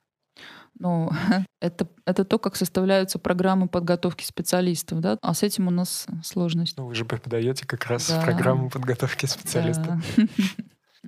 ну, 0.80 1.10
это, 1.62 1.88
это 2.06 2.26
то, 2.26 2.40
как 2.40 2.56
составляются 2.56 3.20
программы 3.20 3.68
подготовки 3.68 4.24
специалистов, 4.24 5.00
да, 5.02 5.18
а 5.22 5.34
с 5.34 5.44
этим 5.44 5.68
у 5.68 5.72
нас 5.72 6.08
сложность. 6.24 6.78
Ну, 6.78 6.88
вы 6.88 6.96
же 6.96 7.06
преподаете 7.06 7.66
как 7.66 7.86
раз 7.86 8.10
да. 8.10 8.22
программу 8.22 8.70
подготовки 8.70 9.26
специалистов. 9.26 10.04
Да. 10.18 10.24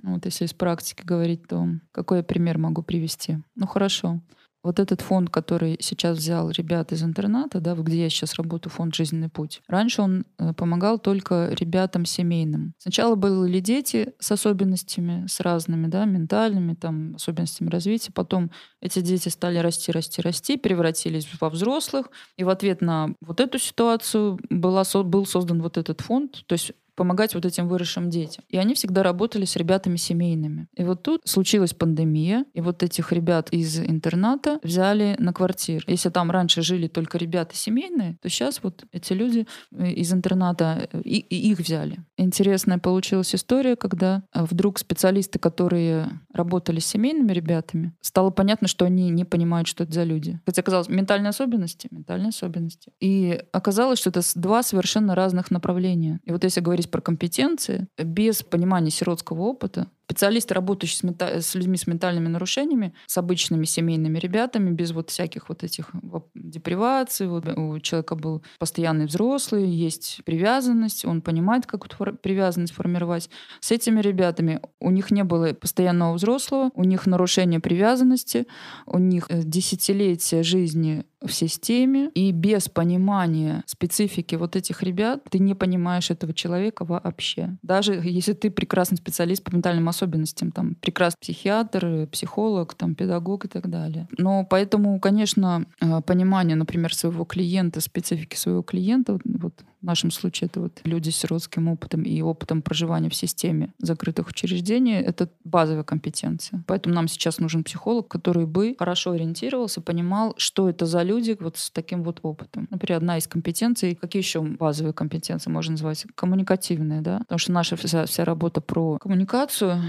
Вот 0.02 0.26
если 0.26 0.44
из 0.44 0.52
практики 0.52 1.02
говорить, 1.02 1.48
то 1.48 1.66
какой 1.90 2.18
я 2.18 2.22
пример 2.22 2.58
могу 2.58 2.82
привести? 2.82 3.38
Ну, 3.56 3.66
хорошо. 3.66 4.20
Вот 4.66 4.80
этот 4.80 5.00
фонд, 5.00 5.30
который 5.30 5.76
сейчас 5.80 6.18
взял 6.18 6.50
ребят 6.50 6.92
из 6.92 7.02
интерната, 7.02 7.60
да, 7.60 7.74
где 7.74 8.02
я 8.02 8.10
сейчас 8.10 8.34
работаю, 8.34 8.72
фонд 8.72 8.94
«Жизненный 8.94 9.28
путь», 9.28 9.62
раньше 9.68 10.02
он 10.02 10.26
э, 10.38 10.52
помогал 10.54 10.98
только 10.98 11.50
ребятам 11.52 12.04
семейным. 12.04 12.74
Сначала 12.78 13.14
были 13.14 13.60
дети 13.60 14.12
с 14.18 14.32
особенностями, 14.32 15.24
с 15.28 15.40
разными, 15.40 15.86
да, 15.86 16.04
ментальными, 16.04 16.74
там, 16.74 17.14
особенностями 17.14 17.70
развития. 17.70 18.12
Потом 18.12 18.50
эти 18.80 19.00
дети 19.00 19.28
стали 19.28 19.58
расти, 19.58 19.92
расти, 19.92 20.20
расти, 20.20 20.56
превратились 20.56 21.28
во 21.40 21.48
взрослых. 21.48 22.10
И 22.36 22.44
в 22.44 22.48
ответ 22.48 22.80
на 22.80 23.14
вот 23.20 23.40
эту 23.40 23.58
ситуацию 23.58 24.38
была, 24.50 24.82
был 25.04 25.26
создан 25.26 25.62
вот 25.62 25.78
этот 25.78 26.00
фонд. 26.00 26.44
То 26.46 26.54
есть 26.54 26.72
помогать 26.96 27.34
вот 27.34 27.44
этим 27.44 27.68
выросшим 27.68 28.10
детям. 28.10 28.44
И 28.48 28.56
они 28.56 28.74
всегда 28.74 29.02
работали 29.02 29.44
с 29.44 29.56
ребятами 29.56 29.96
семейными. 29.96 30.66
И 30.74 30.82
вот 30.82 31.02
тут 31.02 31.20
случилась 31.24 31.74
пандемия, 31.74 32.44
и 32.54 32.60
вот 32.60 32.82
этих 32.82 33.12
ребят 33.12 33.50
из 33.50 33.78
интерната 33.78 34.58
взяли 34.62 35.14
на 35.18 35.32
квартиру. 35.32 35.84
Если 35.86 36.08
там 36.08 36.30
раньше 36.30 36.62
жили 36.62 36.88
только 36.88 37.18
ребята 37.18 37.54
семейные, 37.54 38.16
то 38.22 38.28
сейчас 38.28 38.62
вот 38.62 38.84
эти 38.92 39.12
люди 39.12 39.46
э, 39.72 39.90
из 39.90 40.12
интерната, 40.12 40.88
э, 40.92 41.00
и, 41.02 41.18
и 41.18 41.50
их 41.50 41.58
взяли. 41.58 42.04
Интересная 42.16 42.78
получилась 42.78 43.34
история, 43.34 43.76
когда 43.76 44.22
э, 44.34 44.44
вдруг 44.44 44.78
специалисты, 44.78 45.38
которые 45.38 46.08
работали 46.32 46.80
с 46.80 46.86
семейными 46.86 47.32
ребятами, 47.32 47.94
стало 48.00 48.30
понятно, 48.30 48.68
что 48.68 48.86
они 48.86 49.10
не 49.10 49.24
понимают, 49.24 49.68
что 49.68 49.84
это 49.84 49.92
за 49.92 50.04
люди. 50.04 50.40
Хотя 50.46 50.62
оказалось, 50.62 50.88
ментальные 50.88 51.30
особенности, 51.30 51.88
ментальные 51.90 52.30
особенности. 52.30 52.92
И 53.00 53.42
оказалось, 53.52 53.98
что 53.98 54.10
это 54.10 54.20
два 54.34 54.62
совершенно 54.62 55.14
разных 55.14 55.50
направления. 55.50 56.20
И 56.24 56.32
вот 56.32 56.44
если 56.44 56.60
говорить 56.60 56.85
говорить 56.86 56.90
про 56.90 57.00
компетенции 57.00 57.88
без 57.98 58.42
понимания 58.42 58.90
сиротского 58.90 59.42
опыта, 59.42 59.88
специалисты, 60.06 60.54
работающие 60.54 60.98
с, 60.98 61.02
мета- 61.02 61.40
с 61.40 61.54
людьми 61.56 61.76
с 61.76 61.86
ментальными 61.86 62.28
нарушениями, 62.28 62.94
с 63.06 63.18
обычными 63.18 63.64
семейными 63.64 64.18
ребятами, 64.18 64.70
без 64.70 64.92
вот 64.92 65.10
всяких 65.10 65.48
вот 65.48 65.64
этих 65.64 65.90
деприваций. 66.34 67.26
Вот 67.26 67.46
у 67.48 67.80
человека 67.80 68.14
был 68.14 68.42
постоянный 68.58 69.06
взрослый, 69.06 69.68
есть 69.68 70.20
привязанность, 70.24 71.04
он 71.04 71.22
понимает, 71.22 71.66
как 71.66 71.86
эту 71.86 72.16
привязанность 72.16 72.72
формировать. 72.72 73.28
С 73.60 73.72
этими 73.72 74.00
ребятами 74.00 74.60
у 74.80 74.90
них 74.90 75.10
не 75.10 75.24
было 75.24 75.52
постоянного 75.52 76.14
взрослого, 76.14 76.70
у 76.74 76.84
них 76.84 77.06
нарушение 77.06 77.58
привязанности, 77.58 78.46
у 78.86 78.98
них 78.98 79.26
э, 79.28 79.42
десятилетия 79.42 80.44
жизни 80.44 81.04
в 81.24 81.32
системе, 81.32 82.10
и 82.14 82.30
без 82.30 82.68
понимания 82.68 83.64
специфики 83.66 84.34
вот 84.34 84.54
этих 84.54 84.82
ребят 84.82 85.24
ты 85.30 85.38
не 85.38 85.54
понимаешь 85.54 86.10
этого 86.10 86.32
человека 86.32 86.84
вообще. 86.84 87.56
Даже 87.62 87.94
если 87.94 88.32
ты 88.34 88.50
прекрасный 88.50 88.96
специалист 88.98 89.42
по 89.42 89.52
ментальным 89.54 89.88
особенностям, 89.96 90.52
там, 90.52 90.74
прекрасный 90.74 91.20
психиатр, 91.20 92.06
психолог, 92.12 92.74
там, 92.74 92.94
педагог 92.94 93.44
и 93.44 93.48
так 93.48 93.68
далее. 93.70 94.06
Но 94.18 94.44
поэтому, 94.44 95.00
конечно, 95.00 95.64
э, 95.80 96.00
понимание, 96.02 96.56
например, 96.56 96.94
своего 96.94 97.24
клиента, 97.24 97.80
специфики 97.80 98.36
своего 98.36 98.62
клиента, 98.62 99.18
вот 99.24 99.54
в 99.80 99.84
нашем 99.86 100.10
случае 100.10 100.46
это 100.46 100.60
вот 100.60 100.80
люди 100.84 101.10
с 101.10 101.16
сиротским 101.16 101.68
опытом 101.68 102.02
и 102.02 102.20
опытом 102.22 102.62
проживания 102.62 103.10
в 103.10 103.14
системе 103.14 103.72
закрытых 103.78 104.28
учреждений, 104.28 104.94
это 104.94 105.28
базовая 105.44 105.84
компетенция. 105.84 106.64
Поэтому 106.66 106.94
нам 106.94 107.08
сейчас 107.08 107.38
нужен 107.38 107.64
психолог, 107.64 108.08
который 108.08 108.46
бы 108.46 108.74
хорошо 108.78 109.12
ориентировался, 109.12 109.80
понимал, 109.80 110.34
что 110.36 110.68
это 110.68 110.86
за 110.86 111.02
люди 111.02 111.36
вот 111.38 111.56
с 111.56 111.70
таким 111.70 112.02
вот 112.02 112.20
опытом. 112.22 112.68
Например, 112.70 112.98
одна 112.98 113.18
из 113.18 113.26
компетенций, 113.26 113.94
какие 113.94 114.22
еще 114.22 114.40
базовые 114.40 114.92
компетенции 114.92 115.50
можно 115.50 115.72
назвать? 115.72 116.06
Коммуникативные, 116.14 117.00
да? 117.00 117.18
Потому 117.20 117.38
что 117.38 117.52
наша 117.52 117.76
вся, 117.76 118.06
вся 118.06 118.24
работа 118.24 118.60
про 118.60 118.98
коммуникацию, 118.98 119.82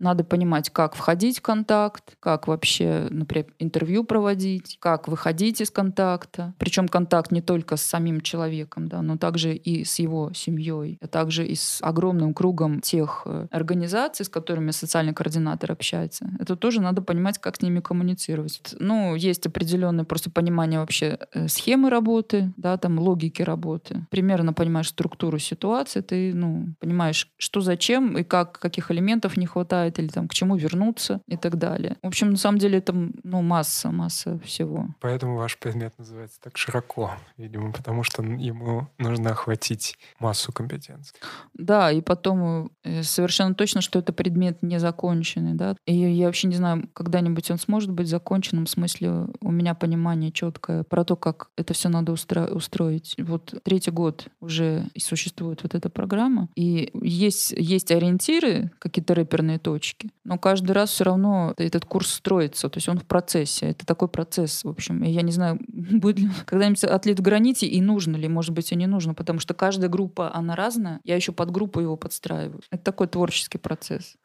надо 0.00 0.24
понимать, 0.24 0.70
как 0.70 0.94
входить 0.94 1.38
в 1.38 1.42
контакт, 1.42 2.16
как 2.20 2.48
вообще, 2.48 3.06
например, 3.10 3.46
интервью 3.58 4.02
проводить, 4.04 4.78
как 4.80 5.08
выходить 5.08 5.60
из 5.60 5.70
контакта. 5.70 6.54
Причем 6.58 6.88
контакт 6.88 7.30
не 7.30 7.42
только 7.42 7.76
с 7.76 7.82
самим 7.82 8.20
человеком, 8.20 8.88
да, 8.88 9.02
но 9.02 9.16
также 9.16 9.54
и 9.54 9.84
с 9.84 9.98
его 9.98 10.32
семьей, 10.32 10.98
а 11.00 11.06
также 11.06 11.46
и 11.46 11.54
с 11.54 11.78
огромным 11.82 12.34
кругом 12.34 12.80
тех 12.80 13.22
э, 13.26 13.46
организаций, 13.50 14.24
с 14.24 14.28
которыми 14.28 14.70
социальный 14.70 15.12
координатор 15.12 15.72
общается. 15.72 16.30
Это 16.38 16.56
тоже 16.56 16.80
надо 16.80 17.02
понимать, 17.02 17.38
как 17.38 17.56
с 17.56 17.62
ними 17.62 17.80
коммуницировать. 17.80 18.74
Ну, 18.78 19.14
есть 19.14 19.46
определенное 19.46 20.04
просто 20.04 20.30
понимание 20.30 20.80
вообще 20.80 21.18
э, 21.32 21.48
схемы 21.48 21.90
работы, 21.90 22.52
да, 22.56 22.76
там 22.78 22.98
логики 22.98 23.42
работы. 23.42 24.06
Примерно 24.10 24.52
понимаешь 24.52 24.88
структуру 24.88 25.38
ситуации, 25.38 26.00
ты, 26.00 26.32
ну, 26.34 26.74
понимаешь, 26.80 27.28
что 27.36 27.60
зачем 27.60 28.16
и 28.16 28.24
как, 28.24 28.58
каких 28.58 28.90
элементов 28.90 29.36
не 29.36 29.46
хватает 29.46 29.89
бывает, 29.90 29.98
или 29.98 30.08
там 30.08 30.28
к 30.28 30.34
чему 30.34 30.56
вернуться 30.56 31.20
и 31.28 31.36
так 31.36 31.56
далее. 31.56 31.96
В 32.02 32.06
общем, 32.06 32.30
на 32.30 32.36
самом 32.36 32.58
деле 32.58 32.78
это 32.78 32.92
ну, 32.92 33.42
масса, 33.42 33.90
масса 33.90 34.38
всего. 34.44 34.86
Поэтому 35.00 35.36
ваш 35.36 35.58
предмет 35.58 35.98
называется 35.98 36.40
так 36.40 36.56
широко, 36.56 37.12
видимо, 37.36 37.72
потому 37.72 38.02
что 38.02 38.22
ему 38.22 38.88
нужно 38.98 39.30
охватить 39.30 39.98
массу 40.20 40.52
компетенций. 40.52 41.14
Да, 41.54 41.92
и 41.92 42.00
потом 42.00 42.70
э, 42.84 43.02
совершенно 43.02 43.54
точно, 43.54 43.80
что 43.80 43.98
это 43.98 44.12
предмет 44.12 44.62
незаконченный, 44.62 45.54
да, 45.54 45.76
и 45.86 45.94
я 45.94 46.26
вообще 46.26 46.48
не 46.48 46.56
знаю, 46.56 46.88
когда-нибудь 46.92 47.50
он 47.50 47.58
сможет 47.58 47.90
быть 47.90 48.08
законченным, 48.08 48.64
в 48.64 48.70
смысле 48.70 49.26
у 49.40 49.50
меня 49.50 49.74
понимание 49.74 50.32
четкое 50.32 50.82
про 50.82 51.04
то, 51.04 51.16
как 51.16 51.50
это 51.56 51.74
все 51.74 51.88
надо 51.88 52.12
устро- 52.12 52.50
устроить. 52.50 53.14
Вот 53.18 53.54
третий 53.62 53.90
год 53.90 54.28
уже 54.40 54.84
существует 54.98 55.62
вот 55.62 55.74
эта 55.74 55.88
программа, 55.90 56.48
и 56.56 56.90
есть, 57.02 57.52
есть 57.56 57.90
ориентиры, 57.90 58.70
какие-то 58.78 59.14
рэперные 59.14 59.58
точки, 59.58 59.79
точки. 59.80 60.10
Но 60.24 60.38
каждый 60.38 60.72
раз 60.72 60.90
все 60.90 61.04
равно 61.04 61.54
этот 61.56 61.84
курс 61.84 62.12
строится, 62.14 62.68
то 62.68 62.76
есть 62.76 62.88
он 62.88 62.98
в 62.98 63.06
процессе. 63.06 63.70
Это 63.70 63.86
такой 63.86 64.08
процесс, 64.08 64.64
в 64.64 64.68
общем. 64.68 65.02
И 65.02 65.10
я 65.10 65.22
не 65.22 65.32
знаю, 65.32 65.58
будет 65.68 66.18
ли 66.18 66.28
когда-нибудь 66.44 66.84
отлит 66.84 67.18
в 67.18 67.22
граните 67.22 67.66
и 67.66 67.80
нужно 67.80 68.16
ли, 68.16 68.28
может 68.28 68.54
быть, 68.54 68.72
и 68.72 68.76
не 68.76 68.86
нужно, 68.86 69.14
потому 69.14 69.40
что 69.40 69.54
каждая 69.54 69.88
группа, 69.88 70.34
она 70.34 70.54
разная. 70.54 71.00
Я 71.04 71.16
еще 71.16 71.32
под 71.32 71.50
группу 71.50 71.80
его 71.80 71.96
подстраиваю. 71.96 72.60
Это 72.70 72.84
такой 72.84 73.08
творческий 73.08 73.58
процесс. 73.58 74.16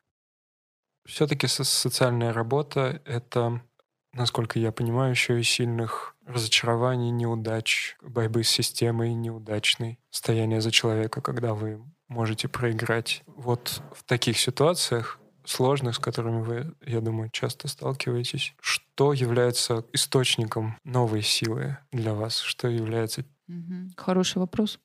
Все-таки 1.05 1.47
социальная 1.47 2.33
работа— 2.33 3.01
это, 3.05 3.61
насколько 4.13 4.59
я 4.59 4.71
понимаю, 4.71 5.11
еще 5.11 5.39
и 5.39 5.43
сильных 5.43 6.15
разочарований, 6.25 7.11
неудач, 7.11 7.95
борьбы 8.01 8.43
с 8.43 8.49
системой 8.49 9.13
неудачной, 9.13 9.99
стояние 10.09 10.61
за 10.61 10.71
человека, 10.71 11.21
когда 11.21 11.53
вы 11.53 11.83
можете 12.07 12.47
проиграть. 12.47 13.23
Вот 13.27 13.81
в 13.93 14.03
таких 14.03 14.39
ситуациях 14.39 15.19
сложных, 15.45 15.95
с 15.95 15.99
которыми 15.99 16.41
вы, 16.41 16.75
я 16.85 17.01
думаю, 17.01 17.29
часто 17.31 17.67
сталкиваетесь. 17.67 18.53
Что 18.59 19.13
является 19.13 19.85
источником 19.93 20.77
новой 20.83 21.21
силы 21.21 21.77
для 21.91 22.13
вас? 22.13 22.39
Что 22.39 22.67
является... 22.67 23.25
Хороший 23.95 24.39
вопрос. 24.39 24.79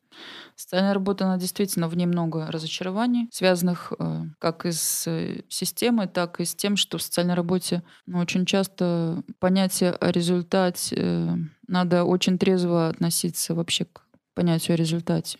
Социальная 0.54 0.92
работа, 0.92 1.24
она 1.24 1.38
действительно 1.38 1.88
в 1.88 1.96
ней 1.96 2.06
много 2.06 2.50
разочарований, 2.50 3.28
связанных 3.32 3.92
э, 3.98 4.24
как 4.38 4.66
и 4.66 4.72
с 4.72 5.06
э, 5.06 5.44
системой, 5.48 6.08
так 6.08 6.40
и 6.40 6.44
с 6.44 6.54
тем, 6.54 6.76
что 6.76 6.98
в 6.98 7.02
социальной 7.02 7.34
работе 7.34 7.82
ну, 8.06 8.18
очень 8.18 8.44
часто 8.44 9.22
понятие 9.38 9.92
о 9.92 10.10
результате, 10.10 10.94
э, 10.98 11.36
надо 11.68 12.04
очень 12.04 12.38
трезво 12.38 12.88
относиться 12.88 13.54
вообще 13.54 13.86
к 13.86 14.02
понятию 14.34 14.74
о 14.74 14.76
результате. 14.76 15.38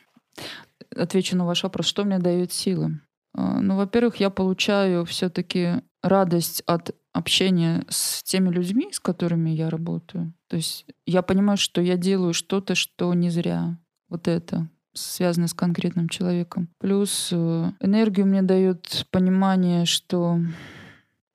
Отвечу 0.96 1.36
на 1.36 1.44
ваш 1.44 1.62
вопрос, 1.62 1.86
что 1.86 2.04
мне 2.04 2.18
дает 2.18 2.52
силы? 2.52 3.00
А, 3.34 3.60
ну, 3.60 3.76
во-первых, 3.76 4.16
я 4.16 4.30
получаю 4.30 5.04
все-таки 5.04 5.82
радость 6.02 6.62
от 6.66 6.94
общения 7.12 7.84
с 7.88 8.22
теми 8.22 8.50
людьми, 8.50 8.88
с 8.92 9.00
которыми 9.00 9.50
я 9.50 9.70
работаю. 9.70 10.32
То 10.48 10.56
есть 10.56 10.86
я 11.06 11.22
понимаю, 11.22 11.56
что 11.56 11.80
я 11.80 11.96
делаю 11.96 12.32
что-то, 12.32 12.74
что 12.74 13.12
не 13.14 13.30
зря. 13.30 13.78
Вот 14.08 14.28
это 14.28 14.68
связано 14.92 15.46
с 15.46 15.54
конкретным 15.54 16.08
человеком. 16.08 16.68
Плюс 16.78 17.30
э, 17.32 17.72
энергию 17.80 18.26
мне 18.26 18.42
дает 18.42 19.06
понимание, 19.10 19.84
что 19.86 20.40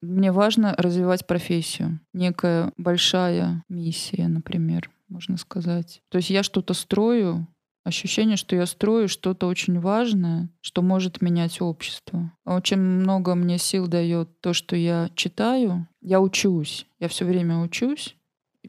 мне 0.01 0.31
важно 0.31 0.75
развивать 0.77 1.25
профессию. 1.25 1.99
Некая 2.13 2.71
большая 2.77 3.63
миссия, 3.69 4.27
например, 4.27 4.89
можно 5.07 5.37
сказать. 5.37 6.01
То 6.09 6.17
есть 6.17 6.29
я 6.29 6.43
что-то 6.43 6.73
строю, 6.73 7.47
ощущение, 7.85 8.35
что 8.35 8.55
я 8.55 8.65
строю 8.65 9.07
что-то 9.07 9.47
очень 9.47 9.79
важное, 9.79 10.49
что 10.59 10.81
может 10.81 11.21
менять 11.21 11.61
общество. 11.61 12.33
Очень 12.43 12.79
много 12.79 13.35
мне 13.35 13.57
сил 13.57 13.87
дает 13.87 14.41
то, 14.41 14.53
что 14.53 14.75
я 14.75 15.09
читаю. 15.15 15.87
Я 16.01 16.19
учусь. 16.19 16.87
Я 16.99 17.07
все 17.07 17.25
время 17.25 17.59
учусь. 17.59 18.17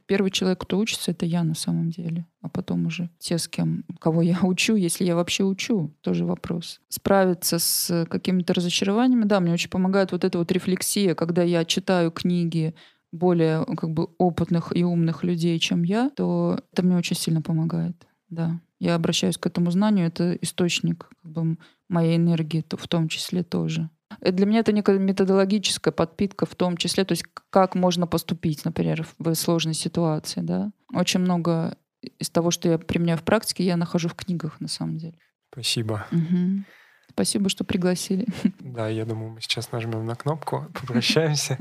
первый 0.04 0.30
человек, 0.30 0.60
кто 0.60 0.78
учится, 0.78 1.10
это 1.10 1.24
я 1.24 1.42
на 1.42 1.54
самом 1.54 1.90
деле. 1.90 2.26
А 2.42 2.50
потом 2.50 2.86
уже 2.86 3.08
те, 3.18 3.38
с 3.38 3.48
кем, 3.48 3.84
кого 3.98 4.20
я 4.20 4.38
учу, 4.42 4.76
если 4.76 5.04
я 5.04 5.16
вообще 5.16 5.42
учу, 5.44 5.94
тоже 6.02 6.26
вопрос. 6.26 6.80
Справиться 6.88 7.58
с 7.58 8.06
какими-то 8.10 8.52
разочарованиями, 8.52 9.24
да, 9.24 9.40
мне 9.40 9.54
очень 9.54 9.70
помогает 9.70 10.12
вот 10.12 10.24
эта 10.24 10.36
вот 10.36 10.52
рефлексия, 10.52 11.14
когда 11.14 11.42
я 11.42 11.64
читаю 11.64 12.10
книги 12.10 12.74
более 13.12 13.64
как 13.64 13.90
бы 13.90 14.08
опытных 14.18 14.76
и 14.76 14.84
умных 14.84 15.24
людей, 15.24 15.58
чем 15.58 15.84
я, 15.84 16.10
то 16.10 16.60
это 16.70 16.84
мне 16.84 16.98
очень 16.98 17.16
сильно 17.16 17.40
помогает, 17.40 17.96
да 18.28 18.60
я 18.78 18.94
обращаюсь 18.94 19.38
к 19.38 19.46
этому 19.46 19.70
знанию, 19.70 20.06
это 20.06 20.34
источник 20.34 21.08
как 21.22 21.30
бы, 21.30 21.56
моей 21.88 22.16
энергии 22.16 22.64
в 22.68 22.88
том 22.88 23.08
числе 23.08 23.42
тоже. 23.42 23.90
Э, 24.20 24.32
для 24.32 24.46
меня 24.46 24.60
это 24.60 24.72
некая 24.72 24.98
методологическая 24.98 25.92
подпитка 25.92 26.46
в 26.46 26.54
том 26.54 26.76
числе, 26.76 27.04
то 27.04 27.12
есть 27.12 27.24
как 27.50 27.74
можно 27.74 28.06
поступить, 28.06 28.64
например, 28.64 29.06
в 29.18 29.34
сложной 29.34 29.74
ситуации, 29.74 30.40
да. 30.40 30.72
Очень 30.92 31.20
много 31.20 31.76
из 32.18 32.30
того, 32.30 32.50
что 32.50 32.68
я 32.68 32.78
применяю 32.78 33.18
в 33.18 33.22
практике, 33.22 33.64
я 33.64 33.76
нахожу 33.76 34.08
в 34.08 34.14
книгах 34.14 34.60
на 34.60 34.68
самом 34.68 34.98
деле. 34.98 35.18
Спасибо. 35.52 36.06
Угу. 36.12 36.64
Спасибо, 37.10 37.48
что 37.48 37.64
пригласили. 37.64 38.26
Да, 38.60 38.88
я 38.88 39.06
думаю, 39.06 39.30
мы 39.30 39.40
сейчас 39.40 39.72
нажмем 39.72 40.04
на 40.04 40.14
кнопку, 40.14 40.66
попрощаемся. 40.74 41.58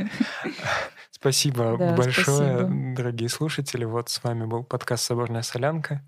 Спасибо 1.12 1.78
большое, 1.96 2.94
дорогие 2.96 3.30
слушатели. 3.30 3.86
Вот 3.86 4.10
с 4.10 4.24
вами 4.24 4.46
был 4.46 4.64
подкаст 4.64 5.06
«Соборная 5.06 5.44
солянка». 5.44 6.04